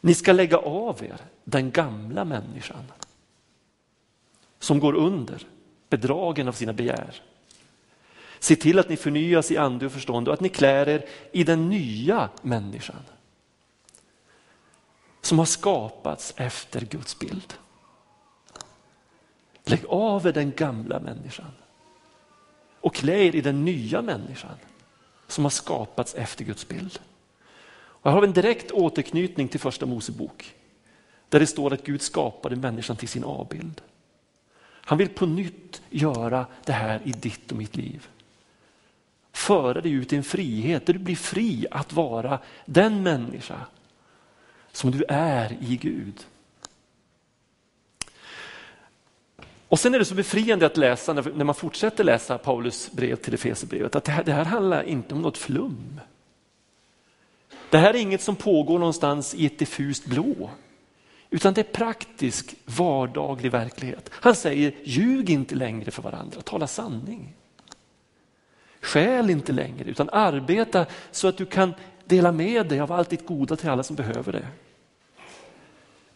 Ni 0.00 0.14
ska 0.14 0.32
lägga 0.32 0.58
av 0.58 1.04
er 1.04 1.20
den 1.44 1.70
gamla 1.70 2.24
människan 2.24 2.84
som 4.58 4.80
går 4.80 4.94
under, 4.94 5.46
bedragen 5.88 6.48
av 6.48 6.52
sina 6.52 6.72
begär. 6.72 7.22
Se 8.38 8.56
till 8.56 8.78
att 8.78 8.88
ni 8.88 8.96
förnyas 8.96 9.50
i 9.50 9.56
ande 9.56 9.86
och 9.86 9.92
förstånd 9.92 10.28
och 10.28 10.34
att 10.34 10.40
ni 10.40 10.48
klär 10.48 10.88
er 10.88 11.04
i 11.32 11.44
den 11.44 11.68
nya 11.68 12.28
människan 12.42 13.02
som 15.26 15.38
har 15.38 15.46
skapats 15.46 16.34
efter 16.36 16.80
Guds 16.80 17.18
bild. 17.18 17.54
Lägg 19.64 19.86
av 19.86 20.26
er 20.26 20.32
den 20.32 20.52
gamla 20.52 21.00
människan 21.00 21.52
och 22.80 22.94
klä 22.94 23.12
er 23.12 23.34
i 23.34 23.40
den 23.40 23.64
nya 23.64 24.02
människan 24.02 24.56
som 25.26 25.44
har 25.44 25.50
skapats 25.50 26.14
efter 26.14 26.44
Guds 26.44 26.68
bild. 26.68 26.98
Och 27.74 28.10
här 28.10 28.14
har 28.14 28.20
vi 28.20 28.26
en 28.26 28.32
direkt 28.32 28.70
återknytning 28.70 29.48
till 29.48 29.60
första 29.60 29.86
Mosebok 29.86 30.54
där 31.28 31.40
det 31.40 31.46
står 31.46 31.72
att 31.72 31.84
Gud 31.84 32.02
skapade 32.02 32.56
människan 32.56 32.96
till 32.96 33.08
sin 33.08 33.24
avbild. 33.24 33.80
Han 34.62 34.98
vill 34.98 35.08
på 35.08 35.26
nytt 35.26 35.82
göra 35.90 36.46
det 36.64 36.72
här 36.72 37.00
i 37.04 37.12
ditt 37.12 37.52
och 37.52 37.58
mitt 37.58 37.76
liv. 37.76 38.08
Föra 39.32 39.80
dig 39.80 39.92
ut 39.92 40.12
i 40.12 40.16
en 40.16 40.24
frihet 40.24 40.86
där 40.86 40.92
du 40.92 40.98
blir 40.98 41.16
fri 41.16 41.66
att 41.70 41.92
vara 41.92 42.38
den 42.64 43.02
människa 43.02 43.66
som 44.74 44.90
du 44.90 45.04
är 45.08 45.56
i 45.60 45.76
Gud. 45.76 46.26
Och 49.68 49.78
sen 49.78 49.94
är 49.94 49.98
det 49.98 50.04
så 50.04 50.14
befriande 50.14 50.66
att 50.66 50.76
läsa 50.76 51.12
när 51.12 51.44
man 51.44 51.54
fortsätter 51.54 52.04
läsa 52.04 52.38
Paulus 52.38 52.92
brev 52.92 53.16
till 53.16 53.34
Efesierbrevet 53.34 53.96
att 53.96 54.04
det 54.04 54.12
här, 54.12 54.24
det 54.24 54.32
här 54.32 54.44
handlar 54.44 54.82
inte 54.82 55.14
om 55.14 55.22
något 55.22 55.38
flum. 55.38 56.00
Det 57.70 57.78
här 57.78 57.94
är 57.94 57.98
inget 57.98 58.20
som 58.20 58.36
pågår 58.36 58.78
någonstans 58.78 59.34
i 59.34 59.46
ett 59.46 59.58
diffust 59.58 60.06
blå. 60.06 60.50
Utan 61.30 61.54
det 61.54 61.60
är 61.60 61.72
praktisk 61.72 62.54
vardaglig 62.64 63.52
verklighet. 63.52 64.10
Han 64.12 64.34
säger 64.34 64.74
ljug 64.84 65.30
inte 65.30 65.54
längre 65.54 65.90
för 65.90 66.02
varandra, 66.02 66.40
tala 66.40 66.66
sanning. 66.66 67.34
Skäl 68.80 69.30
inte 69.30 69.52
längre 69.52 69.90
utan 69.90 70.10
arbeta 70.12 70.86
så 71.10 71.28
att 71.28 71.36
du 71.36 71.46
kan 71.46 71.74
dela 72.04 72.32
med 72.32 72.68
dig 72.68 72.80
av 72.80 72.92
allt 72.92 73.10
ditt 73.10 73.26
goda 73.26 73.56
till 73.56 73.68
alla 73.68 73.82
som 73.82 73.96
behöver 73.96 74.32
det. 74.32 74.46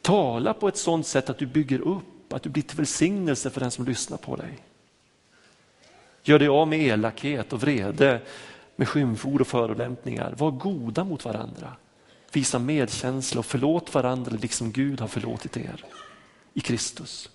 Tala 0.09 0.55
på 0.55 0.69
ett 0.69 0.77
sådant 0.77 1.07
sätt 1.07 1.31
att 1.31 1.39
du 1.39 1.47
bygger 1.47 1.81
upp, 1.81 2.33
att 2.33 2.43
du 2.43 2.49
blir 2.49 2.63
till 2.63 2.77
välsignelse 2.77 3.51
för 3.51 3.61
den 3.61 3.71
som 3.71 3.85
lyssnar 3.85 4.19
på 4.19 4.37
dig. 4.37 4.59
Gör 6.23 6.39
dig 6.39 6.49
av 6.49 6.69
med 6.69 6.81
elakhet 6.81 7.53
och 7.53 7.61
vrede, 7.61 8.21
med 8.77 8.89
skymford 8.89 9.41
och 9.41 9.47
förolämpningar. 9.47 10.35
Var 10.39 10.51
goda 10.51 11.05
mot 11.05 11.25
varandra. 11.25 11.73
Visa 12.33 12.59
medkänsla 12.59 13.39
och 13.39 13.47
förlåt 13.47 13.95
varandra 13.95 14.37
liksom 14.41 14.73
Gud 14.73 15.01
har 15.01 15.09
förlåtit 15.09 15.57
er 15.57 15.85
i 16.55 16.61
Kristus. 16.61 17.31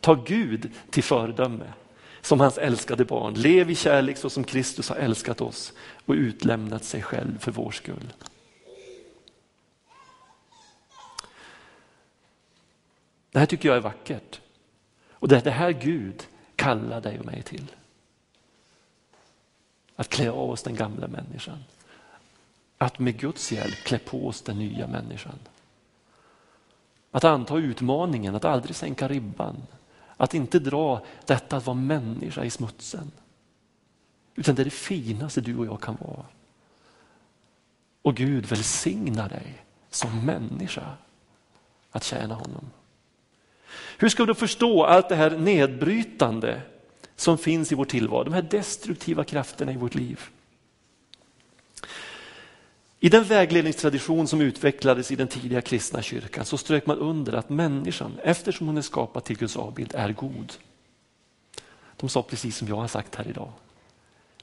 Ta 0.00 0.14
Gud 0.14 0.70
till 0.90 1.04
föredöme 1.04 1.72
som 2.20 2.40
hans 2.40 2.58
älskade 2.58 3.04
barn. 3.04 3.34
Lev 3.34 3.70
i 3.70 3.74
kärlek 3.74 4.16
så 4.16 4.30
som 4.30 4.44
Kristus 4.44 4.88
har 4.88 4.96
älskat 4.96 5.40
oss 5.40 5.72
och 6.06 6.14
utlämnat 6.14 6.84
sig 6.84 7.02
själv 7.02 7.38
för 7.38 7.52
vår 7.52 7.70
skull. 7.70 8.12
Det 13.36 13.40
här 13.40 13.46
tycker 13.46 13.68
jag 13.68 13.76
är 13.76 13.82
vackert. 13.82 14.40
Och 15.10 15.28
det 15.28 15.36
är 15.36 15.42
det 15.42 15.50
här 15.50 15.72
Gud 15.72 16.26
kallar 16.56 17.00
dig 17.00 17.18
och 17.18 17.26
mig 17.26 17.42
till. 17.42 17.70
Att 19.96 20.08
klä 20.08 20.30
av 20.30 20.50
oss 20.50 20.62
den 20.62 20.74
gamla 20.74 21.08
människan. 21.08 21.64
Att 22.78 22.98
med 22.98 23.18
Guds 23.18 23.52
hjälp 23.52 23.74
klä 23.74 23.98
på 23.98 24.28
oss 24.28 24.42
den 24.42 24.58
nya 24.58 24.86
människan. 24.86 25.38
Att 27.10 27.24
anta 27.24 27.56
utmaningen, 27.56 28.34
att 28.34 28.44
aldrig 28.44 28.76
sänka 28.76 29.08
ribban. 29.08 29.56
Att 30.16 30.34
inte 30.34 30.58
dra 30.58 31.04
detta 31.26 31.56
att 31.56 31.66
vara 31.66 31.76
människa 31.76 32.44
i 32.44 32.50
smutsen. 32.50 33.10
Utan 34.34 34.54
det 34.54 34.62
är 34.62 34.64
det 34.64 34.70
finaste 34.70 35.40
du 35.40 35.56
och 35.56 35.66
jag 35.66 35.80
kan 35.80 35.96
vara. 36.00 36.26
Och 38.02 38.14
Gud 38.14 38.46
välsignar 38.46 39.28
dig 39.28 39.64
som 39.90 40.26
människa 40.26 40.96
att 41.90 42.04
tjäna 42.04 42.34
honom. 42.34 42.70
Hur 43.98 44.08
ska 44.08 44.24
du 44.24 44.34
förstå 44.34 44.84
allt 44.84 45.08
det 45.08 45.16
här 45.16 45.30
nedbrytande 45.30 46.62
som 47.16 47.38
finns 47.38 47.72
i 47.72 47.74
vår 47.74 47.84
tillvaro, 47.84 48.24
de 48.24 48.34
här 48.34 48.42
destruktiva 48.42 49.24
krafterna 49.24 49.72
i 49.72 49.76
vårt 49.76 49.94
liv? 49.94 50.20
I 53.00 53.08
den 53.08 53.24
vägledningstradition 53.24 54.26
som 54.26 54.40
utvecklades 54.40 55.10
i 55.10 55.16
den 55.16 55.28
tidiga 55.28 55.60
kristna 55.60 56.02
kyrkan 56.02 56.44
så 56.44 56.58
strök 56.58 56.86
man 56.86 56.98
under 56.98 57.32
att 57.32 57.48
människan, 57.48 58.18
eftersom 58.22 58.66
hon 58.66 58.76
är 58.76 58.82
skapad 58.82 59.24
till 59.24 59.38
Guds 59.38 59.56
avbild, 59.56 59.94
är 59.94 60.12
god. 60.12 60.52
De 61.96 62.08
sa 62.08 62.22
precis 62.22 62.56
som 62.56 62.68
jag 62.68 62.76
har 62.76 62.88
sagt 62.88 63.14
här 63.14 63.28
idag. 63.28 63.52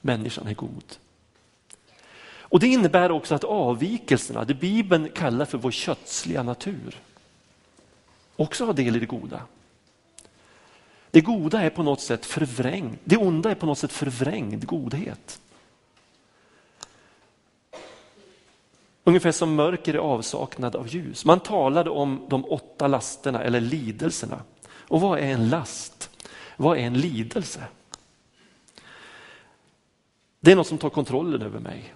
Människan 0.01 0.47
är 0.47 0.53
god. 0.53 0.95
Och 2.53 2.59
Det 2.59 2.67
innebär 2.67 3.11
också 3.11 3.35
att 3.35 3.43
avvikelserna, 3.43 4.43
det 4.43 4.53
Bibeln 4.53 5.09
kallar 5.09 5.45
för 5.45 5.57
vår 5.57 5.71
kötsliga 5.71 6.43
natur, 6.43 6.95
också 8.35 8.65
ha 8.65 8.73
del 8.73 8.95
i 8.95 8.99
det 8.99 9.05
goda. 9.05 9.41
Det 11.11 11.21
goda 11.21 11.61
är 11.61 11.69
på 11.69 11.83
något 11.83 12.01
sätt 12.01 12.25
förvrängd, 12.25 12.97
det 13.03 13.17
onda 13.17 13.51
är 13.51 13.55
på 13.55 13.65
något 13.65 13.77
sätt 13.77 13.91
förvrängd 13.91 14.65
godhet. 14.65 15.39
Ungefär 19.03 19.31
som 19.31 19.55
mörker 19.55 19.93
är 19.93 19.97
avsaknad 19.97 20.75
av 20.75 20.87
ljus. 20.87 21.25
Man 21.25 21.39
talade 21.39 21.89
om 21.89 22.25
de 22.29 22.45
åtta 22.45 22.87
lasterna 22.87 23.43
eller 23.43 23.61
lidelserna. 23.61 24.41
Och 24.69 25.01
vad 25.01 25.19
är 25.19 25.23
en 25.23 25.49
last? 25.49 26.09
Vad 26.57 26.77
är 26.77 26.81
en 26.81 26.93
lidelse? 26.93 27.63
Det 30.39 30.51
är 30.51 30.55
något 30.55 30.67
som 30.67 30.77
tar 30.77 30.89
kontrollen 30.89 31.41
över 31.41 31.59
mig. 31.59 31.93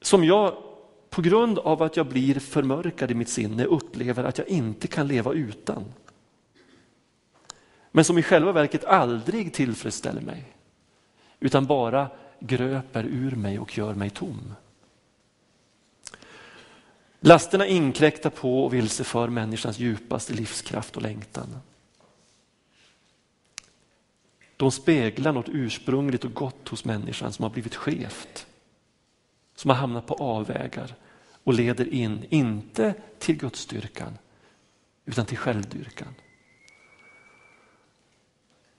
Som 0.00 0.24
jag 0.24 0.56
på 1.14 1.22
grund 1.22 1.58
av 1.58 1.82
att 1.82 1.96
jag 1.96 2.06
blir 2.06 2.38
förmörkad 2.38 3.10
i 3.10 3.14
mitt 3.14 3.28
sinne 3.28 3.64
upplever 3.64 4.24
att 4.24 4.38
jag 4.38 4.48
inte 4.48 4.88
kan 4.88 5.08
leva 5.08 5.32
utan. 5.32 5.84
Men 7.90 8.04
som 8.04 8.18
i 8.18 8.22
själva 8.22 8.52
verket 8.52 8.84
aldrig 8.84 9.52
tillfredsställer 9.52 10.20
mig. 10.20 10.44
Utan 11.40 11.66
bara 11.66 12.08
gröper 12.40 13.04
ur 13.04 13.30
mig 13.30 13.58
och 13.58 13.78
gör 13.78 13.94
mig 13.94 14.10
tom. 14.10 14.54
Lasterna 17.20 17.66
inkräktar 17.66 18.30
på 18.30 18.64
och 18.64 18.74
vilseför 18.74 19.28
människans 19.28 19.78
djupaste 19.78 20.32
livskraft 20.32 20.96
och 20.96 21.02
längtan. 21.02 21.56
De 24.56 24.70
speglar 24.70 25.32
något 25.32 25.48
ursprungligt 25.48 26.24
och 26.24 26.34
gott 26.34 26.68
hos 26.68 26.84
människan 26.84 27.32
som 27.32 27.42
har 27.42 27.50
blivit 27.50 27.74
skevt. 27.74 28.46
Som 29.54 29.70
har 29.70 29.76
hamnat 29.76 30.06
på 30.06 30.14
avvägar 30.14 30.94
och 31.44 31.54
leder 31.54 31.94
in, 31.94 32.26
inte 32.28 32.94
till 33.18 33.36
gudsdyrkan, 33.36 34.18
utan 35.04 35.26
till 35.26 35.38
självdyrkan. 35.38 36.14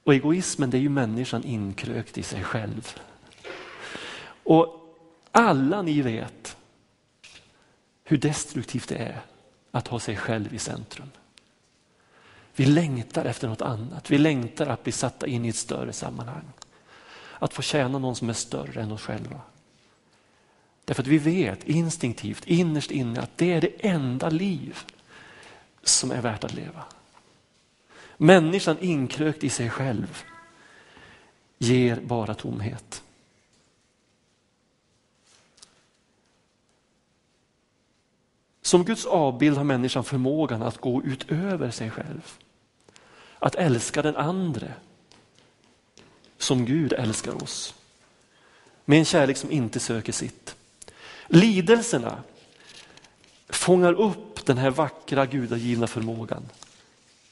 Och 0.04 0.14
egoismen 0.14 0.70
det 0.70 0.78
är 0.78 0.82
ju 0.82 0.90
människan 0.90 1.44
inkrökt 1.44 2.18
i 2.18 2.24
sig 2.24 2.44
själv. 2.44 2.96
Och 4.44 4.98
alla 5.32 5.82
ni 5.82 6.02
vet 6.02 6.58
hur 8.04 8.18
destruktivt 8.18 8.90
det 8.90 8.96
är 8.96 9.22
att 9.72 9.88
ha 9.88 10.00
sig 10.00 10.18
själv 10.18 10.54
i 10.54 10.60
centrum. 10.60 11.12
Vi 12.56 12.66
längtar 12.66 13.26
efter 13.26 13.48
något 13.48 13.62
annat. 13.62 14.12
Vi 14.12 14.18
längtar 14.18 14.68
att 14.68 14.84
bli 14.84 14.92
satta 14.92 15.28
in 15.28 15.46
i 15.46 15.50
ett 15.50 15.56
större 15.56 15.94
sammanhang. 15.94 16.46
Att 17.40 17.54
få 17.54 17.62
tjäna 17.62 17.98
någon 17.98 18.16
som 18.16 18.30
är 18.30 18.34
större 18.34 18.82
än 18.82 18.92
oss 18.92 19.02
själva. 19.02 19.42
Därför 20.86 21.04
att 21.04 21.08
vi 21.08 21.18
vet 21.18 21.64
instinktivt, 21.64 22.48
innerst 22.48 22.92
inne, 22.92 23.22
att 23.22 23.38
det 23.38 23.54
är 23.54 23.62
det 23.62 23.88
enda 23.88 24.30
liv 24.30 24.78
som 25.84 26.12
är 26.12 26.22
värt 26.22 26.44
att 26.44 26.54
leva. 26.54 26.84
Människan 28.18 28.78
inkrökt 28.80 29.44
i 29.44 29.50
sig 29.50 29.70
själv 29.70 30.24
ger 31.58 32.00
bara 32.00 32.34
tomhet. 32.34 33.04
Som 38.62 38.84
Guds 38.84 39.06
avbild 39.06 39.58
har 39.58 39.64
människan 39.64 40.04
förmågan 40.04 40.62
att 40.62 40.78
gå 40.78 41.04
utöver 41.04 41.72
sig 41.72 41.92
själv. 41.92 42.38
Att 43.40 43.56
älska 43.56 44.02
den 44.02 44.16
andre 44.16 44.74
som 46.38 46.66
Gud 46.66 46.94
älskar 46.94 47.44
oss. 47.44 47.76
Med 48.86 49.00
en 49.00 49.06
kärlek 49.06 49.38
som 49.38 49.52
inte 49.52 49.80
söker 49.80 50.12
sitt. 50.12 50.56
Lidelserna 51.28 52.24
fångar 53.50 53.94
upp 53.94 54.46
den 54.46 54.58
här 54.58 54.70
vackra 54.70 55.26
gudagivna 55.26 55.88
förmågan 55.88 56.44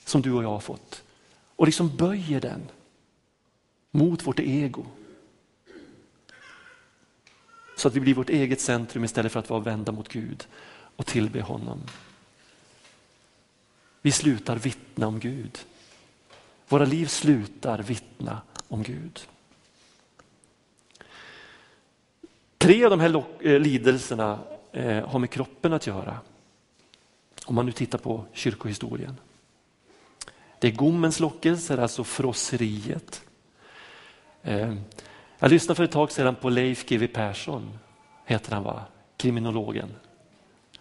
som 0.06 0.22
du 0.22 0.34
och 0.34 0.44
jag 0.44 0.50
har 0.50 0.60
fått 0.60 1.04
och 1.56 1.66
liksom 1.66 1.98
böjer 1.98 2.42
den 2.42 2.70
mot 3.92 4.28
vårt 4.28 4.40
ego. 4.40 4.86
Så 7.78 7.88
att 7.88 7.96
vi 7.96 8.00
blir 8.00 8.14
vårt 8.14 8.30
eget 8.30 8.62
centrum 8.62 9.04
istället 9.04 9.32
för 9.32 9.40
att 9.40 9.50
vara 9.50 9.60
vända 9.60 9.92
mot 9.92 10.10
Gud 10.10 10.48
och 10.96 11.06
tillbe 11.06 11.42
honom. 11.42 11.80
Vi 14.02 14.12
slutar 14.12 14.56
vittna 14.56 15.08
om 15.08 15.20
Gud. 15.20 15.60
Våra 16.68 16.86
liv 16.86 17.06
slutar 17.06 17.80
vittna 17.80 18.42
om 18.68 18.84
Gud. 18.84 19.28
Tre 22.64 22.84
av 22.84 22.90
de 22.90 23.00
här 23.00 23.24
eh, 23.40 23.60
lidelserna 23.60 24.40
eh, 24.72 25.08
har 25.10 25.20
med 25.20 25.30
kroppen 25.30 25.74
att 25.74 25.88
göra. 25.88 26.18
Om 27.46 27.56
man 27.56 27.66
nu 27.66 27.72
tittar 27.72 27.98
på 27.98 28.26
kyrkohistorien. 28.34 29.20
Det 30.60 30.68
är 30.68 30.72
gommens 30.72 31.20
lockelser, 31.20 31.78
alltså 31.78 32.04
frosseriet. 32.04 33.22
Eh, 34.44 34.74
jag 35.40 35.52
lyssnade 35.52 35.76
för 35.76 35.84
ett 35.84 35.92
tag 35.92 36.12
sedan 36.12 36.36
på 36.36 36.50
Leif 36.50 36.86
GW 36.86 37.08
Persson, 37.08 37.80
heter 38.26 38.54
han 38.54 38.64
va? 38.64 38.84
Kriminologen. 39.18 39.90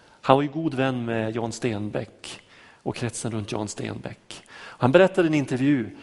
Han 0.04 0.36
var 0.36 0.42
ju 0.42 0.48
god 0.48 0.74
vän 0.74 1.04
med 1.04 1.36
Jan 1.36 1.52
Stenbeck 1.52 2.40
och 2.82 2.96
kretsen 2.96 3.32
runt 3.32 3.52
Jan 3.52 3.68
Stenbeck. 3.68 4.42
Han 4.52 4.92
berättade 4.92 5.28
i 5.28 5.30
en 5.30 5.34
intervju 5.34 5.96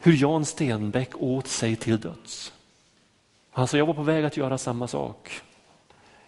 hur 0.00 0.12
Jan 0.12 0.44
Stenbeck 0.44 1.10
åt 1.14 1.46
sig 1.46 1.76
till 1.76 2.00
döds. 2.00 2.52
Han 3.50 3.68
sa, 3.68 3.76
jag 3.76 3.86
var 3.86 3.94
på 3.94 4.02
väg 4.02 4.24
att 4.24 4.36
göra 4.36 4.58
samma 4.58 4.88
sak. 4.88 5.40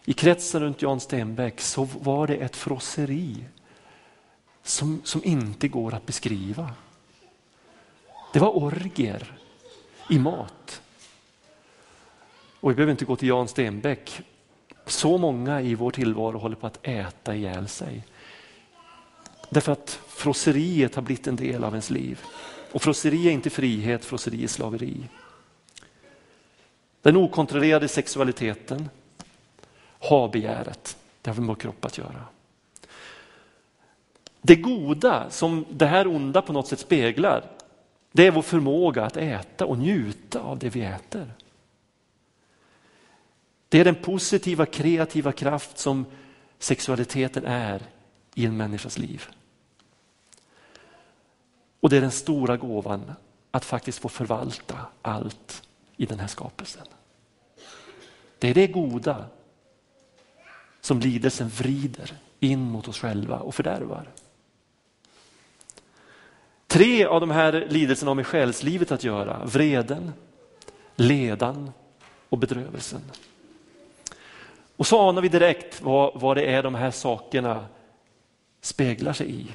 I 0.05 0.13
kretsen 0.13 0.61
runt 0.63 0.83
Jan 0.83 1.01
Stenbeck 1.01 1.61
så 1.61 1.85
var 1.85 2.27
det 2.27 2.37
ett 2.37 2.57
frosseri 2.57 3.45
som, 4.63 5.01
som 5.05 5.25
inte 5.25 5.69
går 5.69 5.95
att 5.95 6.07
beskriva. 6.07 6.71
Det 8.33 8.39
var 8.39 8.57
orger 8.57 9.39
i 10.11 10.19
mat. 10.19 10.83
Och 12.61 12.71
vi 12.71 12.75
behöver 12.75 12.91
inte 12.91 13.05
gå 13.05 13.17
till 13.17 13.29
Jan 13.29 13.49
Stenbeck. 13.49 14.21
Så 14.87 15.19
många 15.19 15.61
i 15.61 15.75
vår 15.75 15.91
tillvaro 15.91 16.39
håller 16.39 16.57
på 16.57 16.67
att 16.67 16.87
äta 16.87 17.37
ihjäl 17.37 17.69
sig. 17.69 18.05
Därför 19.51 19.73
att 19.73 20.01
frosseriet 20.09 20.95
har 20.95 21.03
blivit 21.03 21.27
en 21.27 21.37
del 21.37 21.65
av 21.65 21.73
ens 21.73 21.91
liv. 21.91 22.21
Och 22.73 22.83
frosseri 22.83 23.29
är 23.29 23.33
inte 23.33 23.51
frihet, 23.51 24.05
frosseri 24.05 24.45
är 24.45 24.49
slaveri. 24.49 25.09
Den 27.03 27.17
okontrollerade 27.17 27.89
sexualiteten, 27.89 28.89
har 29.99 30.29
begäret, 30.29 30.97
det 31.23 31.31
har 31.31 31.37
med 31.37 31.47
vår 31.47 31.55
kropp 31.55 31.85
att 31.85 31.99
göra. 31.99 32.25
Det 34.43 34.57
goda 34.57 35.31
som 35.31 35.65
det 35.71 35.87
här 35.87 36.07
onda 36.07 36.43
på 36.43 36.53
något 36.53 36.69
sätt 36.69 36.79
speglar, 36.79 37.45
det 38.13 38.27
är 38.27 38.31
vår 38.31 38.43
förmåga 38.43 39.05
att 39.05 39.17
äta 39.17 39.67
och 39.67 39.79
njuta 39.79 40.41
av 40.41 40.59
det 40.59 40.69
vi 40.69 40.83
äter. 40.83 41.33
Det 43.69 43.81
är 43.81 43.85
den 43.85 43.95
positiva 43.95 44.67
kreativa 44.67 45.33
kraft 45.33 45.79
som 45.79 46.07
sexualiteten 46.59 47.45
är 47.45 47.83
i 48.35 48.47
en 48.47 48.57
människas 48.57 48.99
liv. 48.99 49.25
Och 51.81 51.91
det 51.91 51.97
är 51.97 52.01
den 52.01 52.11
stora 52.11 52.57
gåvan 52.57 53.13
att 53.51 53.65
faktiskt 53.65 53.99
få 53.99 54.09
förvalta 54.09 54.79
allt 55.03 55.63
i 56.03 56.07
den 56.07 56.21
här 56.21 56.27
skapelsen. 56.27 56.87
Det 58.39 58.51
är 58.51 58.55
det 58.55 58.67
goda 58.67 59.25
som 60.81 61.01
lidelsen 61.01 61.49
vrider 61.49 62.13
in 62.41 62.61
mot 62.61 62.89
oss 62.89 62.99
själva 62.99 63.39
och 63.39 63.55
fördärvar. 63.55 64.09
Tre 66.67 67.05
av 67.05 67.21
de 67.21 67.31
här 67.31 67.67
lidelserna 67.71 68.11
har 68.11 68.15
med 68.15 68.27
själslivet 68.27 68.93
att 68.93 69.05
göra. 69.05 69.45
Vreden, 69.45 70.13
ledan 70.97 71.73
och 72.29 72.39
bedrövelsen. 72.39 73.01
Och 74.77 74.87
så 74.87 75.09
anar 75.09 75.23
vi 75.23 75.29
direkt 75.29 75.83
vad, 75.83 76.21
vad 76.21 76.37
det 76.37 76.47
är 76.47 76.63
de 76.63 76.75
här 76.75 76.91
sakerna 76.91 77.67
speglar 78.61 79.13
sig 79.13 79.41
i. 79.41 79.47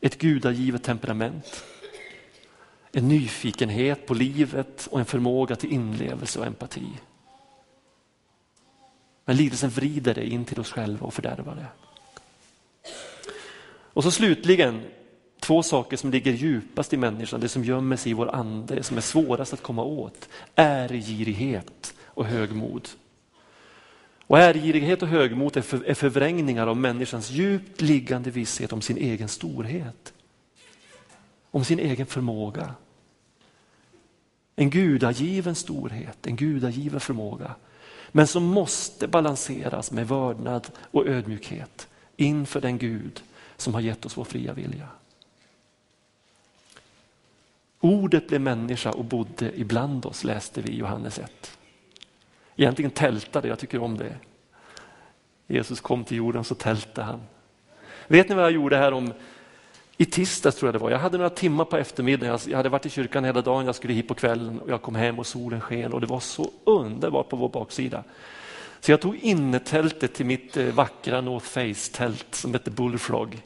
Ett 0.00 0.18
gudagivet 0.18 0.82
temperament, 0.82 1.64
en 2.92 3.08
nyfikenhet 3.08 4.06
på 4.06 4.14
livet 4.14 4.88
och 4.90 4.98
en 4.98 5.06
förmåga 5.06 5.56
till 5.56 5.72
inlevelse 5.72 6.38
och 6.38 6.46
empati. 6.46 6.86
Men 9.24 9.36
lidelsen 9.36 9.70
vrider 9.70 10.14
det 10.14 10.26
in 10.26 10.44
till 10.44 10.60
oss 10.60 10.72
själva 10.72 11.06
och 11.06 11.14
fördärvar 11.14 11.54
det. 11.54 11.66
Och 13.92 14.04
så 14.04 14.10
slutligen, 14.10 14.82
två 15.40 15.62
saker 15.62 15.96
som 15.96 16.10
ligger 16.10 16.32
djupast 16.32 16.92
i 16.92 16.96
människan, 16.96 17.40
det 17.40 17.48
som 17.48 17.64
gömmer 17.64 17.96
sig 17.96 18.10
i 18.10 18.14
vår 18.14 18.34
ande, 18.34 18.74
det 18.74 18.82
som 18.82 18.96
är 18.96 19.00
svårast 19.00 19.52
att 19.52 19.62
komma 19.62 19.84
åt. 19.84 20.28
Äregirighet 20.54 21.94
och 22.04 22.24
högmod. 22.24 22.88
Och 24.26 24.38
ärgirighet 24.38 25.02
och 25.02 25.08
högmod 25.08 25.56
är, 25.56 25.62
för, 25.62 25.84
är 25.84 25.94
förvrängningar 25.94 26.66
av 26.66 26.76
människans 26.76 27.30
djupt 27.30 27.80
liggande 27.80 28.30
visshet 28.30 28.72
om 28.72 28.82
sin 28.82 28.96
egen 28.96 29.28
storhet. 29.28 30.12
Om 31.50 31.64
sin 31.64 31.78
egen 31.78 32.06
förmåga. 32.06 32.74
En 34.56 34.70
gudagiven 34.70 35.54
storhet, 35.54 36.26
en 36.26 36.36
gudagiven 36.36 37.00
förmåga. 37.00 37.54
Men 38.12 38.26
som 38.26 38.44
måste 38.44 39.08
balanseras 39.08 39.92
med 39.92 40.08
vördnad 40.08 40.70
och 40.90 41.06
ödmjukhet 41.06 41.88
inför 42.16 42.60
den 42.60 42.78
Gud 42.78 43.22
som 43.56 43.74
har 43.74 43.80
gett 43.80 44.06
oss 44.06 44.16
vår 44.16 44.24
fria 44.24 44.52
vilja. 44.52 44.88
Ordet 47.80 48.28
blev 48.28 48.40
människa 48.40 48.90
och 48.90 49.04
bodde 49.04 49.60
ibland 49.60 50.06
oss, 50.06 50.24
läste 50.24 50.62
vi 50.62 50.72
i 50.72 50.78
Johannes 50.78 51.18
1. 51.18 51.58
Egentligen 52.56 52.90
tältade, 52.90 53.48
jag 53.48 53.58
tycker 53.58 53.82
om 53.82 53.98
det. 53.98 54.16
Jesus 55.46 55.80
kom 55.80 56.04
till 56.04 56.16
jorden 56.16 56.44
så 56.44 56.54
tältade 56.54 57.06
han. 57.06 57.20
Vet 58.06 58.28
ni 58.28 58.34
vad 58.34 58.44
jag 58.44 58.52
gjorde 58.52 58.76
här 58.76 58.92
om 58.92 59.12
i 60.00 60.04
tisdags 60.04 60.56
tror 60.56 60.68
jag 60.68 60.74
det 60.74 60.78
var. 60.78 60.90
Jag 60.90 60.98
hade 60.98 61.16
några 61.16 61.30
timmar 61.30 61.64
på 61.64 61.76
eftermiddagen. 61.76 62.38
Jag 62.46 62.56
hade 62.56 62.68
varit 62.68 62.86
i 62.86 62.90
kyrkan 62.90 63.24
hela 63.24 63.42
dagen, 63.42 63.66
jag 63.66 63.74
skulle 63.74 63.94
hit 63.94 64.08
på 64.08 64.14
kvällen 64.14 64.60
och 64.60 64.70
jag 64.70 64.82
kom 64.82 64.94
hem 64.94 65.18
och 65.18 65.26
solen 65.26 65.60
sken 65.60 65.92
och 65.92 66.00
det 66.00 66.06
var 66.06 66.20
så 66.20 66.50
underbart 66.64 67.28
på 67.28 67.36
vår 67.36 67.48
baksida. 67.48 68.04
Så 68.80 68.90
jag 68.90 69.00
tog 69.00 69.16
innetältet 69.16 70.14
till 70.14 70.26
mitt 70.26 70.56
eh, 70.56 70.66
vackra 70.66 71.20
North 71.20 71.46
Face-tält 71.46 72.26
som 72.34 72.52
heter 72.52 72.70
Bullfrog. 72.70 73.42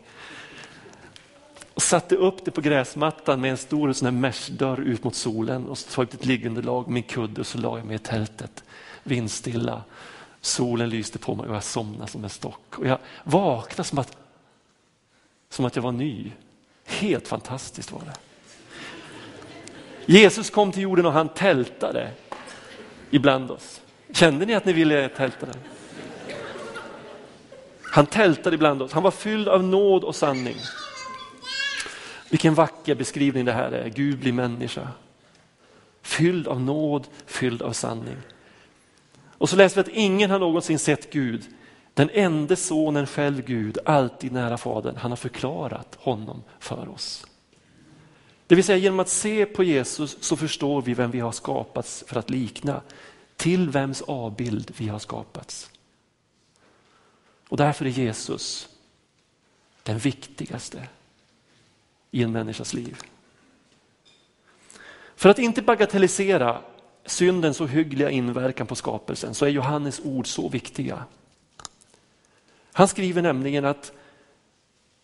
Och 1.75 1.83
satte 1.83 2.17
upp 2.17 2.45
det 2.45 2.51
på 2.51 2.61
gräsmattan 2.61 3.41
med 3.41 3.51
en 3.51 3.57
stor 3.57 3.93
sån 3.93 4.21
meshdörr 4.21 4.81
ut 4.81 5.05
mot 5.05 5.15
solen 5.15 5.67
och 5.67 5.79
så 5.79 5.91
tog 5.91 6.05
jag 6.05 6.15
ett 6.15 6.27
liggunderlag, 6.27 6.89
min 6.89 7.03
kudde 7.03 7.41
och 7.41 7.47
så 7.47 7.59
la 7.59 7.79
jag 7.79 7.87
mig 7.87 7.97
i 7.97 7.99
tältet 7.99 8.65
vindstilla. 9.03 9.83
Solen 10.41 10.89
lyste 10.89 11.19
på 11.19 11.35
mig 11.35 11.49
och 11.49 11.55
jag 11.55 11.65
somnade 11.65 12.11
som 12.11 12.25
en 12.25 12.31
stock. 12.31 12.79
Och 12.79 12.87
jag 12.87 12.99
vaknade 13.25 13.89
som 13.89 13.99
att, 13.99 14.17
som 15.51 15.65
att 15.65 15.77
jag 15.77 15.83
var 15.83 15.93
ny. 15.93 16.33
Helt 16.85 17.29
fantastiskt 17.29 17.93
var 17.93 18.01
det. 18.01 18.15
Jesus 20.07 20.51
kom 20.51 20.73
till 20.73 20.83
jorden 20.83 21.07
och 21.07 21.13
han 21.13 21.29
tältade 21.29 22.11
ibland 23.11 23.51
oss. 23.51 23.81
Kände 24.13 24.47
ni 24.47 24.55
att 24.55 24.65
ni 24.65 24.73
ville 24.73 25.09
tälta 25.09 25.47
den? 25.47 25.57
Han 27.83 28.07
tältade 28.07 28.55
ibland 28.55 28.83
oss. 28.83 28.93
Han 28.93 29.03
var 29.03 29.11
fylld 29.11 29.49
av 29.49 29.65
nåd 29.65 30.05
och 30.05 30.17
sanning. 30.17 30.57
Vilken 32.31 32.55
vacker 32.55 32.95
beskrivning 32.95 33.45
det 33.45 33.53
här 33.53 33.73
är. 33.73 33.89
Gud 33.89 34.19
blir 34.19 34.33
människa. 34.33 34.89
Fylld 36.03 36.49
av 36.49 36.61
nåd, 36.61 37.07
fylld 37.27 37.63
av 37.63 37.73
sanning. 37.73 38.17
Och 39.39 39.49
så 39.49 39.57
läser 39.57 39.77
vi 39.77 39.81
att 39.81 39.97
ingen 39.97 40.31
har 40.31 40.39
någonsin 40.39 40.79
sett 40.79 41.13
Gud. 41.13 41.43
Den 41.95 42.11
enda 42.13 42.57
sonen 42.57 43.07
själv 43.07 43.45
Gud, 43.45 43.79
alltid 43.85 44.33
nära 44.33 44.57
Fadern, 44.57 44.97
han 44.97 45.11
har 45.11 45.17
förklarat 45.17 45.95
honom 45.95 46.43
för 46.59 46.89
oss. 46.89 47.27
Det 48.47 48.55
vill 48.55 48.65
säga 48.65 48.79
genom 48.79 49.01
att 49.01 49.09
se 49.09 49.47
på 49.47 49.65
Jesus 49.65 50.17
så 50.21 50.37
förstår 50.37 50.83
vi 50.83 50.95
vem 50.95 51.11
vi 51.11 51.21
har 51.21 51.33
skapats 51.33 52.05
för 52.07 52.19
att 52.19 52.31
likna. 52.31 52.81
Till 53.37 53.71
vems 53.71 54.03
avbild 54.03 54.73
vi 54.77 54.89
har 54.89 54.99
skapats. 54.99 55.71
Och 57.49 57.57
därför 57.57 57.85
är 57.85 57.91
Jesus 57.91 58.69
den 59.83 59.99
viktigaste 59.99 60.89
i 62.11 62.23
en 62.23 62.33
människas 62.33 62.75
liv. 62.75 62.99
För 65.17 65.29
att 65.29 65.39
inte 65.39 65.63
bagatellisera 65.63 66.61
syndens 67.07 67.61
ohyggliga 67.61 68.11
inverkan 68.11 68.67
på 68.67 68.75
skapelsen 68.75 69.35
så 69.35 69.45
är 69.45 69.51
Johannes 69.51 70.01
ord 70.05 70.27
så 70.27 70.49
viktiga. 70.49 71.05
Han 72.77 72.89
skriver 72.89 73.23
nämligen 73.23 73.65
att 73.65 73.93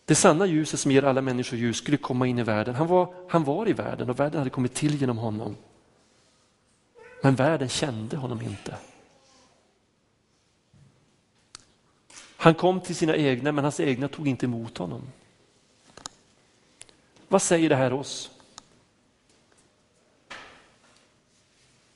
det 0.05 0.15
sanna 0.15 0.45
ljuset 0.45 0.79
som 0.79 0.91
ger 0.91 1.03
alla 1.03 1.21
människor 1.21 1.59
ljus 1.59 1.77
skulle 1.77 1.97
komma 1.97 2.27
in 2.27 2.39
i 2.39 2.43
världen. 2.43 2.75
Han 2.75 2.87
var, 2.87 3.13
han 3.29 3.43
var 3.43 3.69
i 3.69 3.73
världen 3.73 4.09
och 4.09 4.19
världen 4.19 4.37
hade 4.37 4.49
kommit 4.49 4.73
till 4.73 4.95
genom 4.95 5.17
honom. 5.17 5.55
Men 7.23 7.35
världen 7.35 7.69
kände 7.69 8.17
honom 8.17 8.41
inte. 8.41 8.75
Han 12.37 12.53
kom 12.53 12.81
till 12.81 12.95
sina 12.95 13.15
egna 13.15 13.51
men 13.51 13.63
hans 13.63 13.79
egna 13.79 14.07
tog 14.07 14.27
inte 14.27 14.45
emot 14.45 14.77
honom. 14.77 15.01
Vad 17.27 17.41
säger 17.41 17.69
det 17.69 17.75
här 17.75 17.93
oss? 17.93 18.31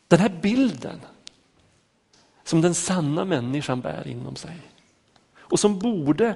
Den 0.07 0.19
här 0.19 0.29
bilden 0.41 1.01
som 2.43 2.61
den 2.61 2.75
sanna 2.75 3.25
människan 3.25 3.81
bär 3.81 4.07
inom 4.07 4.35
sig 4.35 4.61
och 5.47 5.59
som 5.59 5.79
borde 5.79 6.35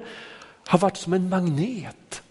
ha 0.66 0.78
varit 0.78 0.96
som 0.96 1.12
en 1.12 1.28
magnet 1.28 2.22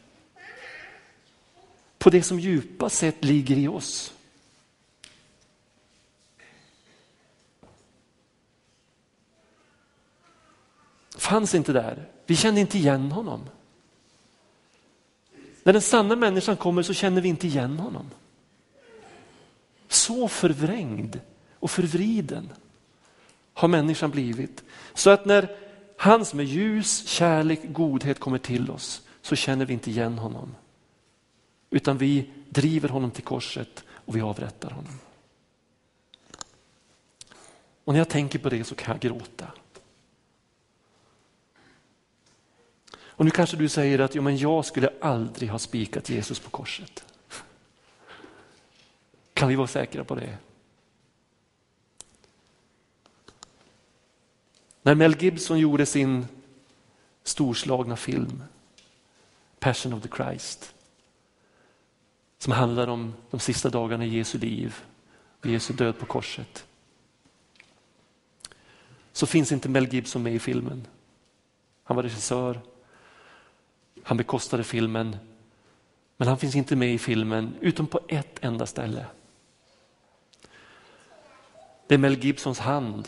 på 1.97 2.09
det 2.09 2.23
som 2.23 2.39
djupast 2.39 2.97
sett 2.97 3.23
ligger 3.23 3.57
i 3.57 3.67
oss. 3.67 4.13
Fanns 11.17 11.55
inte 11.55 11.73
där. 11.73 12.07
Vi 12.25 12.35
kände 12.35 12.61
inte 12.61 12.77
igen 12.77 13.11
honom. 13.11 13.49
När 15.63 15.73
den 15.73 15.81
sanna 15.81 16.15
människan 16.15 16.57
kommer 16.57 16.83
så 16.83 16.93
känner 16.93 17.21
vi 17.21 17.29
inte 17.29 17.47
igen 17.47 17.79
honom. 17.79 18.09
Så 19.87 20.27
förvrängd 20.27 21.19
och 21.53 21.71
förvriden 21.71 22.49
har 23.53 23.67
människan 23.67 24.11
blivit. 24.11 24.63
Så 24.93 25.09
att 25.09 25.25
när 25.25 25.55
han 26.01 26.25
som 26.25 26.39
är 26.39 26.43
ljus, 26.43 27.07
kärlek, 27.07 27.59
godhet 27.63 28.19
kommer 28.19 28.38
till 28.38 28.71
oss 28.71 29.01
så 29.21 29.35
känner 29.35 29.65
vi 29.65 29.73
inte 29.73 29.89
igen 29.89 30.17
honom. 30.17 30.55
Utan 31.69 31.97
vi 31.97 32.29
driver 32.49 32.89
honom 32.89 33.12
till 33.12 33.23
korset 33.23 33.83
och 33.89 34.15
vi 34.15 34.21
avrättar 34.21 34.69
honom. 34.69 34.99
Och 37.83 37.93
när 37.93 37.99
jag 37.99 38.09
tänker 38.09 38.39
på 38.39 38.49
det 38.49 38.63
så 38.63 38.75
kan 38.75 38.91
jag 38.91 38.99
gråta. 38.99 39.51
Och 42.97 43.25
nu 43.25 43.31
kanske 43.31 43.57
du 43.57 43.69
säger 43.69 43.99
att 43.99 44.15
jo, 44.15 44.21
men 44.21 44.38
jag 44.38 44.65
skulle 44.65 44.93
aldrig 45.01 45.49
ha 45.49 45.59
spikat 45.59 46.09
Jesus 46.09 46.39
på 46.39 46.49
korset. 46.49 47.05
Kan 49.33 49.49
vi 49.49 49.55
vara 49.55 49.67
säkra 49.67 50.03
på 50.03 50.15
det? 50.15 50.38
När 54.81 54.95
Mel 54.95 55.23
Gibson 55.23 55.59
gjorde 55.59 55.85
sin 55.85 56.27
storslagna 57.23 57.95
film 57.95 58.43
Passion 59.59 59.93
of 59.93 60.03
the 60.03 60.09
Christ 60.15 60.73
som 62.37 62.53
handlar 62.53 62.87
om 62.87 63.13
de 63.29 63.39
sista 63.39 63.69
dagarna 63.69 64.05
i 64.05 64.09
Jesu 64.09 64.37
liv 64.37 64.75
och 65.39 65.45
Jesu 65.45 65.73
död 65.73 65.99
på 65.99 66.05
korset. 66.05 66.65
Så 69.11 69.25
finns 69.25 69.51
inte 69.51 69.69
Mel 69.69 69.93
Gibson 69.93 70.23
med 70.23 70.35
i 70.35 70.39
filmen. 70.39 70.87
Han 71.83 71.95
var 71.95 72.03
regissör, 72.03 72.59
han 74.03 74.17
bekostade 74.17 74.63
filmen, 74.63 75.17
men 76.17 76.27
han 76.27 76.37
finns 76.37 76.55
inte 76.55 76.75
med 76.75 76.93
i 76.93 76.97
filmen 76.97 77.55
utom 77.61 77.87
på 77.87 77.99
ett 78.07 78.39
enda 78.41 78.65
ställe. 78.65 79.05
Det 81.87 81.93
är 81.93 81.99
Mel 81.99 82.23
Gibsons 82.23 82.59
hand 82.59 83.07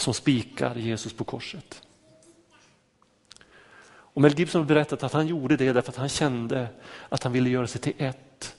som 0.00 0.14
spikar 0.14 0.74
Jesus 0.74 1.12
på 1.12 1.24
korset. 1.24 1.82
Och 4.12 4.22
Mel 4.22 4.38
Gibson 4.38 4.60
har 4.60 4.68
berättat 4.68 5.02
att 5.02 5.12
han 5.12 5.26
gjorde 5.26 5.56
det 5.56 5.72
därför 5.72 5.90
att 5.90 5.96
han 5.96 6.08
kände 6.08 6.68
att 7.08 7.22
han 7.22 7.32
ville 7.32 7.50
göra 7.50 7.66
sig 7.66 7.80
till 7.80 7.92
ett 7.98 8.56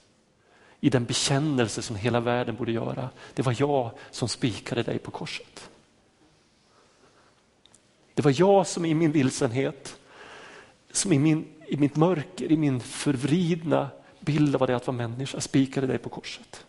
i 0.80 0.90
den 0.90 1.06
bekännelse 1.06 1.82
som 1.82 1.96
hela 1.96 2.20
världen 2.20 2.56
borde 2.56 2.72
göra. 2.72 3.10
Det 3.34 3.42
var 3.42 3.56
jag 3.60 3.92
som 4.12 4.28
spikade 4.28 4.84
dig 4.84 5.00
på 5.00 5.12
korset. 5.12 5.70
Det 8.14 8.22
var 8.22 8.34
jag 8.38 8.68
som 8.68 8.86
i 8.86 8.94
min 8.94 9.12
vilsenhet, 9.12 10.00
som 10.92 11.14
i, 11.14 11.20
min, 11.20 11.48
i 11.68 11.78
mitt 11.78 11.96
mörker, 11.96 12.52
i 12.52 12.58
min 12.58 12.80
förvridna 12.80 13.90
bild 14.20 14.56
av 14.56 14.60
vad 14.60 14.70
det 14.70 14.74
är 14.74 14.78
att 14.78 14.88
vara 14.88 14.98
människa, 14.98 15.42
spikade 15.42 15.88
dig 15.88 15.98
på 15.98 16.10
korset. 16.10 16.66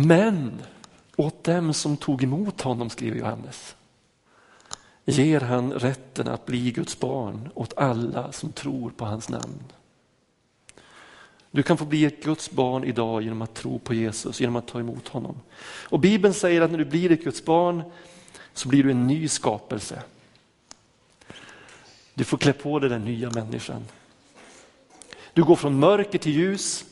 Men 0.00 0.62
åt 1.16 1.44
dem 1.44 1.74
som 1.74 1.96
tog 1.96 2.22
emot 2.22 2.60
honom, 2.60 2.90
skriver 2.90 3.18
Johannes, 3.18 3.76
ger 5.04 5.40
han 5.40 5.72
rätten 5.72 6.28
att 6.28 6.46
bli 6.46 6.70
Guds 6.70 7.00
barn 7.00 7.48
åt 7.54 7.78
alla 7.78 8.32
som 8.32 8.52
tror 8.52 8.90
på 8.90 9.04
hans 9.04 9.28
namn. 9.28 9.64
Du 11.50 11.62
kan 11.62 11.76
få 11.76 11.84
bli 11.84 12.04
ett 12.04 12.24
Guds 12.24 12.50
barn 12.50 12.84
idag 12.84 13.22
genom 13.22 13.42
att 13.42 13.54
tro 13.54 13.78
på 13.78 13.94
Jesus, 13.94 14.40
genom 14.40 14.56
att 14.56 14.66
ta 14.66 14.80
emot 14.80 15.08
honom. 15.08 15.40
Och 15.64 16.00
Bibeln 16.00 16.34
säger 16.34 16.60
att 16.60 16.70
när 16.70 16.78
du 16.78 16.84
blir 16.84 17.12
ett 17.12 17.24
Guds 17.24 17.44
barn 17.44 17.82
så 18.52 18.68
blir 18.68 18.82
du 18.82 18.90
en 18.90 19.06
ny 19.06 19.28
skapelse. 19.28 20.02
Du 22.14 22.24
får 22.24 22.38
klä 22.38 22.52
på 22.52 22.78
dig 22.78 22.90
den 22.90 23.04
nya 23.04 23.30
människan. 23.30 23.84
Du 25.32 25.44
går 25.44 25.56
från 25.56 25.78
mörker 25.78 26.18
till 26.18 26.32
ljus, 26.32 26.84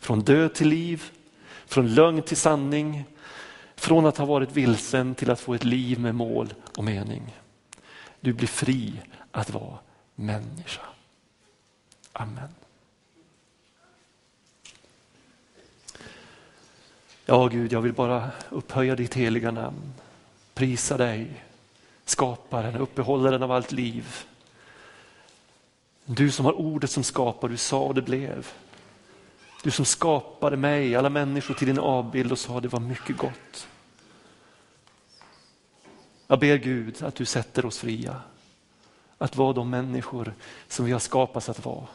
från 0.00 0.20
död 0.20 0.54
till 0.54 0.68
liv, 0.68 1.10
från 1.72 1.94
lögn 1.94 2.22
till 2.22 2.36
sanning, 2.36 3.04
från 3.74 4.06
att 4.06 4.18
ha 4.18 4.24
varit 4.24 4.52
vilsen 4.52 5.14
till 5.14 5.30
att 5.30 5.40
få 5.40 5.54
ett 5.54 5.64
liv 5.64 6.00
med 6.00 6.14
mål 6.14 6.54
och 6.76 6.84
mening. 6.84 7.36
Du 8.20 8.32
blir 8.32 8.48
fri 8.48 9.00
att 9.30 9.50
vara 9.50 9.78
människa. 10.14 10.82
Amen. 12.12 12.48
Ja 17.26 17.46
Gud, 17.46 17.72
jag 17.72 17.80
vill 17.80 17.92
bara 17.92 18.30
upphöja 18.50 18.96
ditt 18.96 19.14
heliga 19.14 19.50
namn. 19.50 19.92
Prisa 20.54 20.96
dig, 20.96 21.44
skaparen, 22.04 22.76
uppehållaren 22.76 23.42
av 23.42 23.52
allt 23.52 23.72
liv. 23.72 24.16
Du 26.04 26.30
som 26.30 26.44
har 26.44 26.52
ordet 26.52 26.90
som 26.90 27.04
skapar, 27.04 27.48
du 27.48 27.56
sa 27.56 27.80
och 27.80 27.94
det 27.94 28.02
blev. 28.02 28.52
Du 29.62 29.70
som 29.70 29.84
skapade 29.84 30.56
mig, 30.56 30.96
alla 30.96 31.10
människor 31.10 31.54
till 31.54 31.66
din 31.66 31.78
avbild 31.78 32.32
och 32.32 32.38
sa 32.38 32.60
det 32.60 32.68
var 32.68 32.80
mycket 32.80 33.16
gott. 33.16 33.68
Jag 36.26 36.38
ber 36.38 36.56
Gud 36.56 37.02
att 37.02 37.14
du 37.14 37.24
sätter 37.24 37.66
oss 37.66 37.78
fria. 37.78 38.16
Att 39.18 39.36
vara 39.36 39.52
de 39.52 39.70
människor 39.70 40.34
som 40.68 40.84
vi 40.84 40.92
har 40.92 40.98
skapats 40.98 41.48
att 41.48 41.64
vara. 41.64 41.86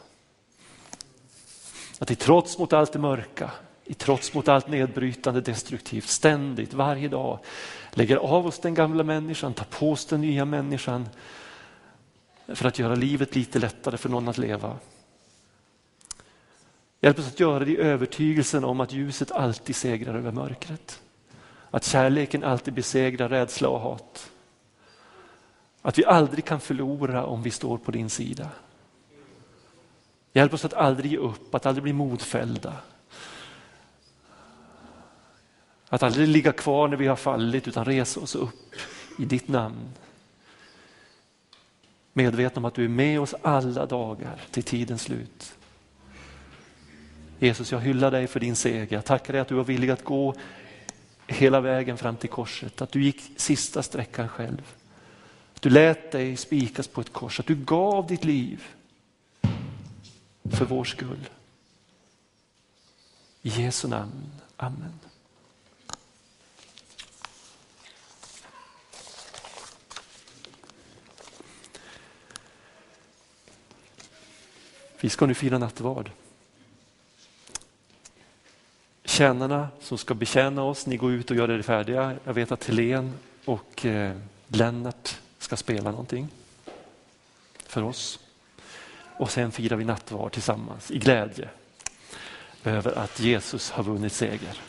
Att 1.98 2.10
i 2.10 2.14
trots 2.14 2.58
mot 2.58 2.72
allt 2.72 2.92
det 2.92 2.98
mörka, 2.98 3.50
i 3.84 3.94
trots 3.94 4.34
mot 4.34 4.48
allt 4.48 4.68
nedbrytande 4.68 5.40
destruktivt, 5.40 6.08
ständigt, 6.08 6.74
varje 6.74 7.08
dag 7.08 7.38
lägger 7.90 8.16
av 8.16 8.46
oss 8.46 8.58
den 8.58 8.74
gamla 8.74 9.04
människan, 9.04 9.54
tar 9.54 9.64
på 9.64 9.92
oss 9.92 10.06
den 10.06 10.20
nya 10.20 10.44
människan 10.44 11.08
för 12.46 12.68
att 12.68 12.78
göra 12.78 12.94
livet 12.94 13.34
lite 13.34 13.58
lättare 13.58 13.96
för 13.96 14.08
någon 14.08 14.28
att 14.28 14.38
leva. 14.38 14.76
Hjälp 17.00 17.18
oss 17.18 17.28
att 17.28 17.40
göra 17.40 17.64
det 17.64 17.70
i 17.70 17.76
övertygelsen 17.76 18.64
om 18.64 18.80
att 18.80 18.92
ljuset 18.92 19.30
alltid 19.30 19.76
segrar 19.76 20.14
över 20.14 20.32
mörkret. 20.32 21.02
Att 21.70 21.84
kärleken 21.84 22.44
alltid 22.44 22.74
besegrar 22.74 23.28
rädsla 23.28 23.68
och 23.68 23.80
hat. 23.80 24.30
Att 25.82 25.98
vi 25.98 26.04
aldrig 26.04 26.44
kan 26.44 26.60
förlora 26.60 27.26
om 27.26 27.42
vi 27.42 27.50
står 27.50 27.78
på 27.78 27.90
din 27.90 28.10
sida. 28.10 28.48
Hjälp 30.32 30.54
oss 30.54 30.64
att 30.64 30.74
aldrig 30.74 31.12
ge 31.12 31.18
upp, 31.18 31.54
att 31.54 31.66
aldrig 31.66 31.82
bli 31.82 31.92
modfällda. 31.92 32.74
Att 35.88 36.02
aldrig 36.02 36.28
ligga 36.28 36.52
kvar 36.52 36.88
när 36.88 36.96
vi 36.96 37.06
har 37.06 37.16
fallit 37.16 37.68
utan 37.68 37.84
resa 37.84 38.20
oss 38.20 38.34
upp 38.34 38.74
i 39.18 39.24
ditt 39.24 39.48
namn. 39.48 39.88
Medvetna 42.12 42.60
om 42.60 42.64
att 42.64 42.74
du 42.74 42.84
är 42.84 42.88
med 42.88 43.20
oss 43.20 43.34
alla 43.42 43.86
dagar 43.86 44.40
till 44.50 44.62
tidens 44.62 45.02
slut. 45.02 45.57
Jesus, 47.38 47.72
jag 47.72 47.80
hyllar 47.80 48.10
dig 48.10 48.26
för 48.26 48.40
din 48.40 48.56
seger. 48.56 48.88
Jag 48.90 49.04
tackar 49.04 49.32
dig 49.32 49.42
att 49.42 49.48
du 49.48 49.54
var 49.54 49.64
villig 49.64 49.90
att 49.90 50.04
gå 50.04 50.34
hela 51.26 51.60
vägen 51.60 51.98
fram 51.98 52.16
till 52.16 52.30
korset. 52.30 52.82
Att 52.82 52.92
du 52.92 53.02
gick 53.02 53.22
sista 53.36 53.82
sträckan 53.82 54.28
själv. 54.28 54.74
Att 55.54 55.62
du 55.62 55.70
lät 55.70 56.12
dig 56.12 56.36
spikas 56.36 56.88
på 56.88 57.00
ett 57.00 57.12
kors. 57.12 57.40
Att 57.40 57.46
du 57.46 57.54
gav 57.54 58.06
ditt 58.06 58.24
liv 58.24 58.64
för 60.50 60.64
vår 60.64 60.84
skull. 60.84 61.28
I 63.42 63.48
Jesu 63.48 63.88
namn. 63.88 64.30
Amen. 64.56 65.00
Vi 75.00 75.08
ska 75.08 75.26
nu 75.26 75.34
fira 75.34 75.58
nattvard. 75.58 76.10
Tjänarna 79.18 79.68
som 79.80 79.98
ska 79.98 80.14
betjäna 80.14 80.62
oss, 80.62 80.86
ni 80.86 80.96
går 80.96 81.12
ut 81.12 81.30
och 81.30 81.36
gör 81.36 81.50
er 81.50 81.62
färdiga. 81.62 82.16
Jag 82.24 82.34
vet 82.34 82.52
att 82.52 82.64
Helen 82.64 83.14
och 83.44 83.86
eh, 83.86 84.16
Lennart 84.46 85.16
ska 85.38 85.56
spela 85.56 85.90
någonting 85.90 86.28
för 87.66 87.82
oss. 87.82 88.20
Och 89.16 89.30
sen 89.30 89.52
firar 89.52 89.76
vi 89.76 89.84
nattvard 89.84 90.32
tillsammans 90.32 90.90
i 90.90 90.98
glädje 90.98 91.48
över 92.64 92.98
att 92.98 93.20
Jesus 93.20 93.70
har 93.70 93.82
vunnit 93.82 94.12
seger. 94.12 94.60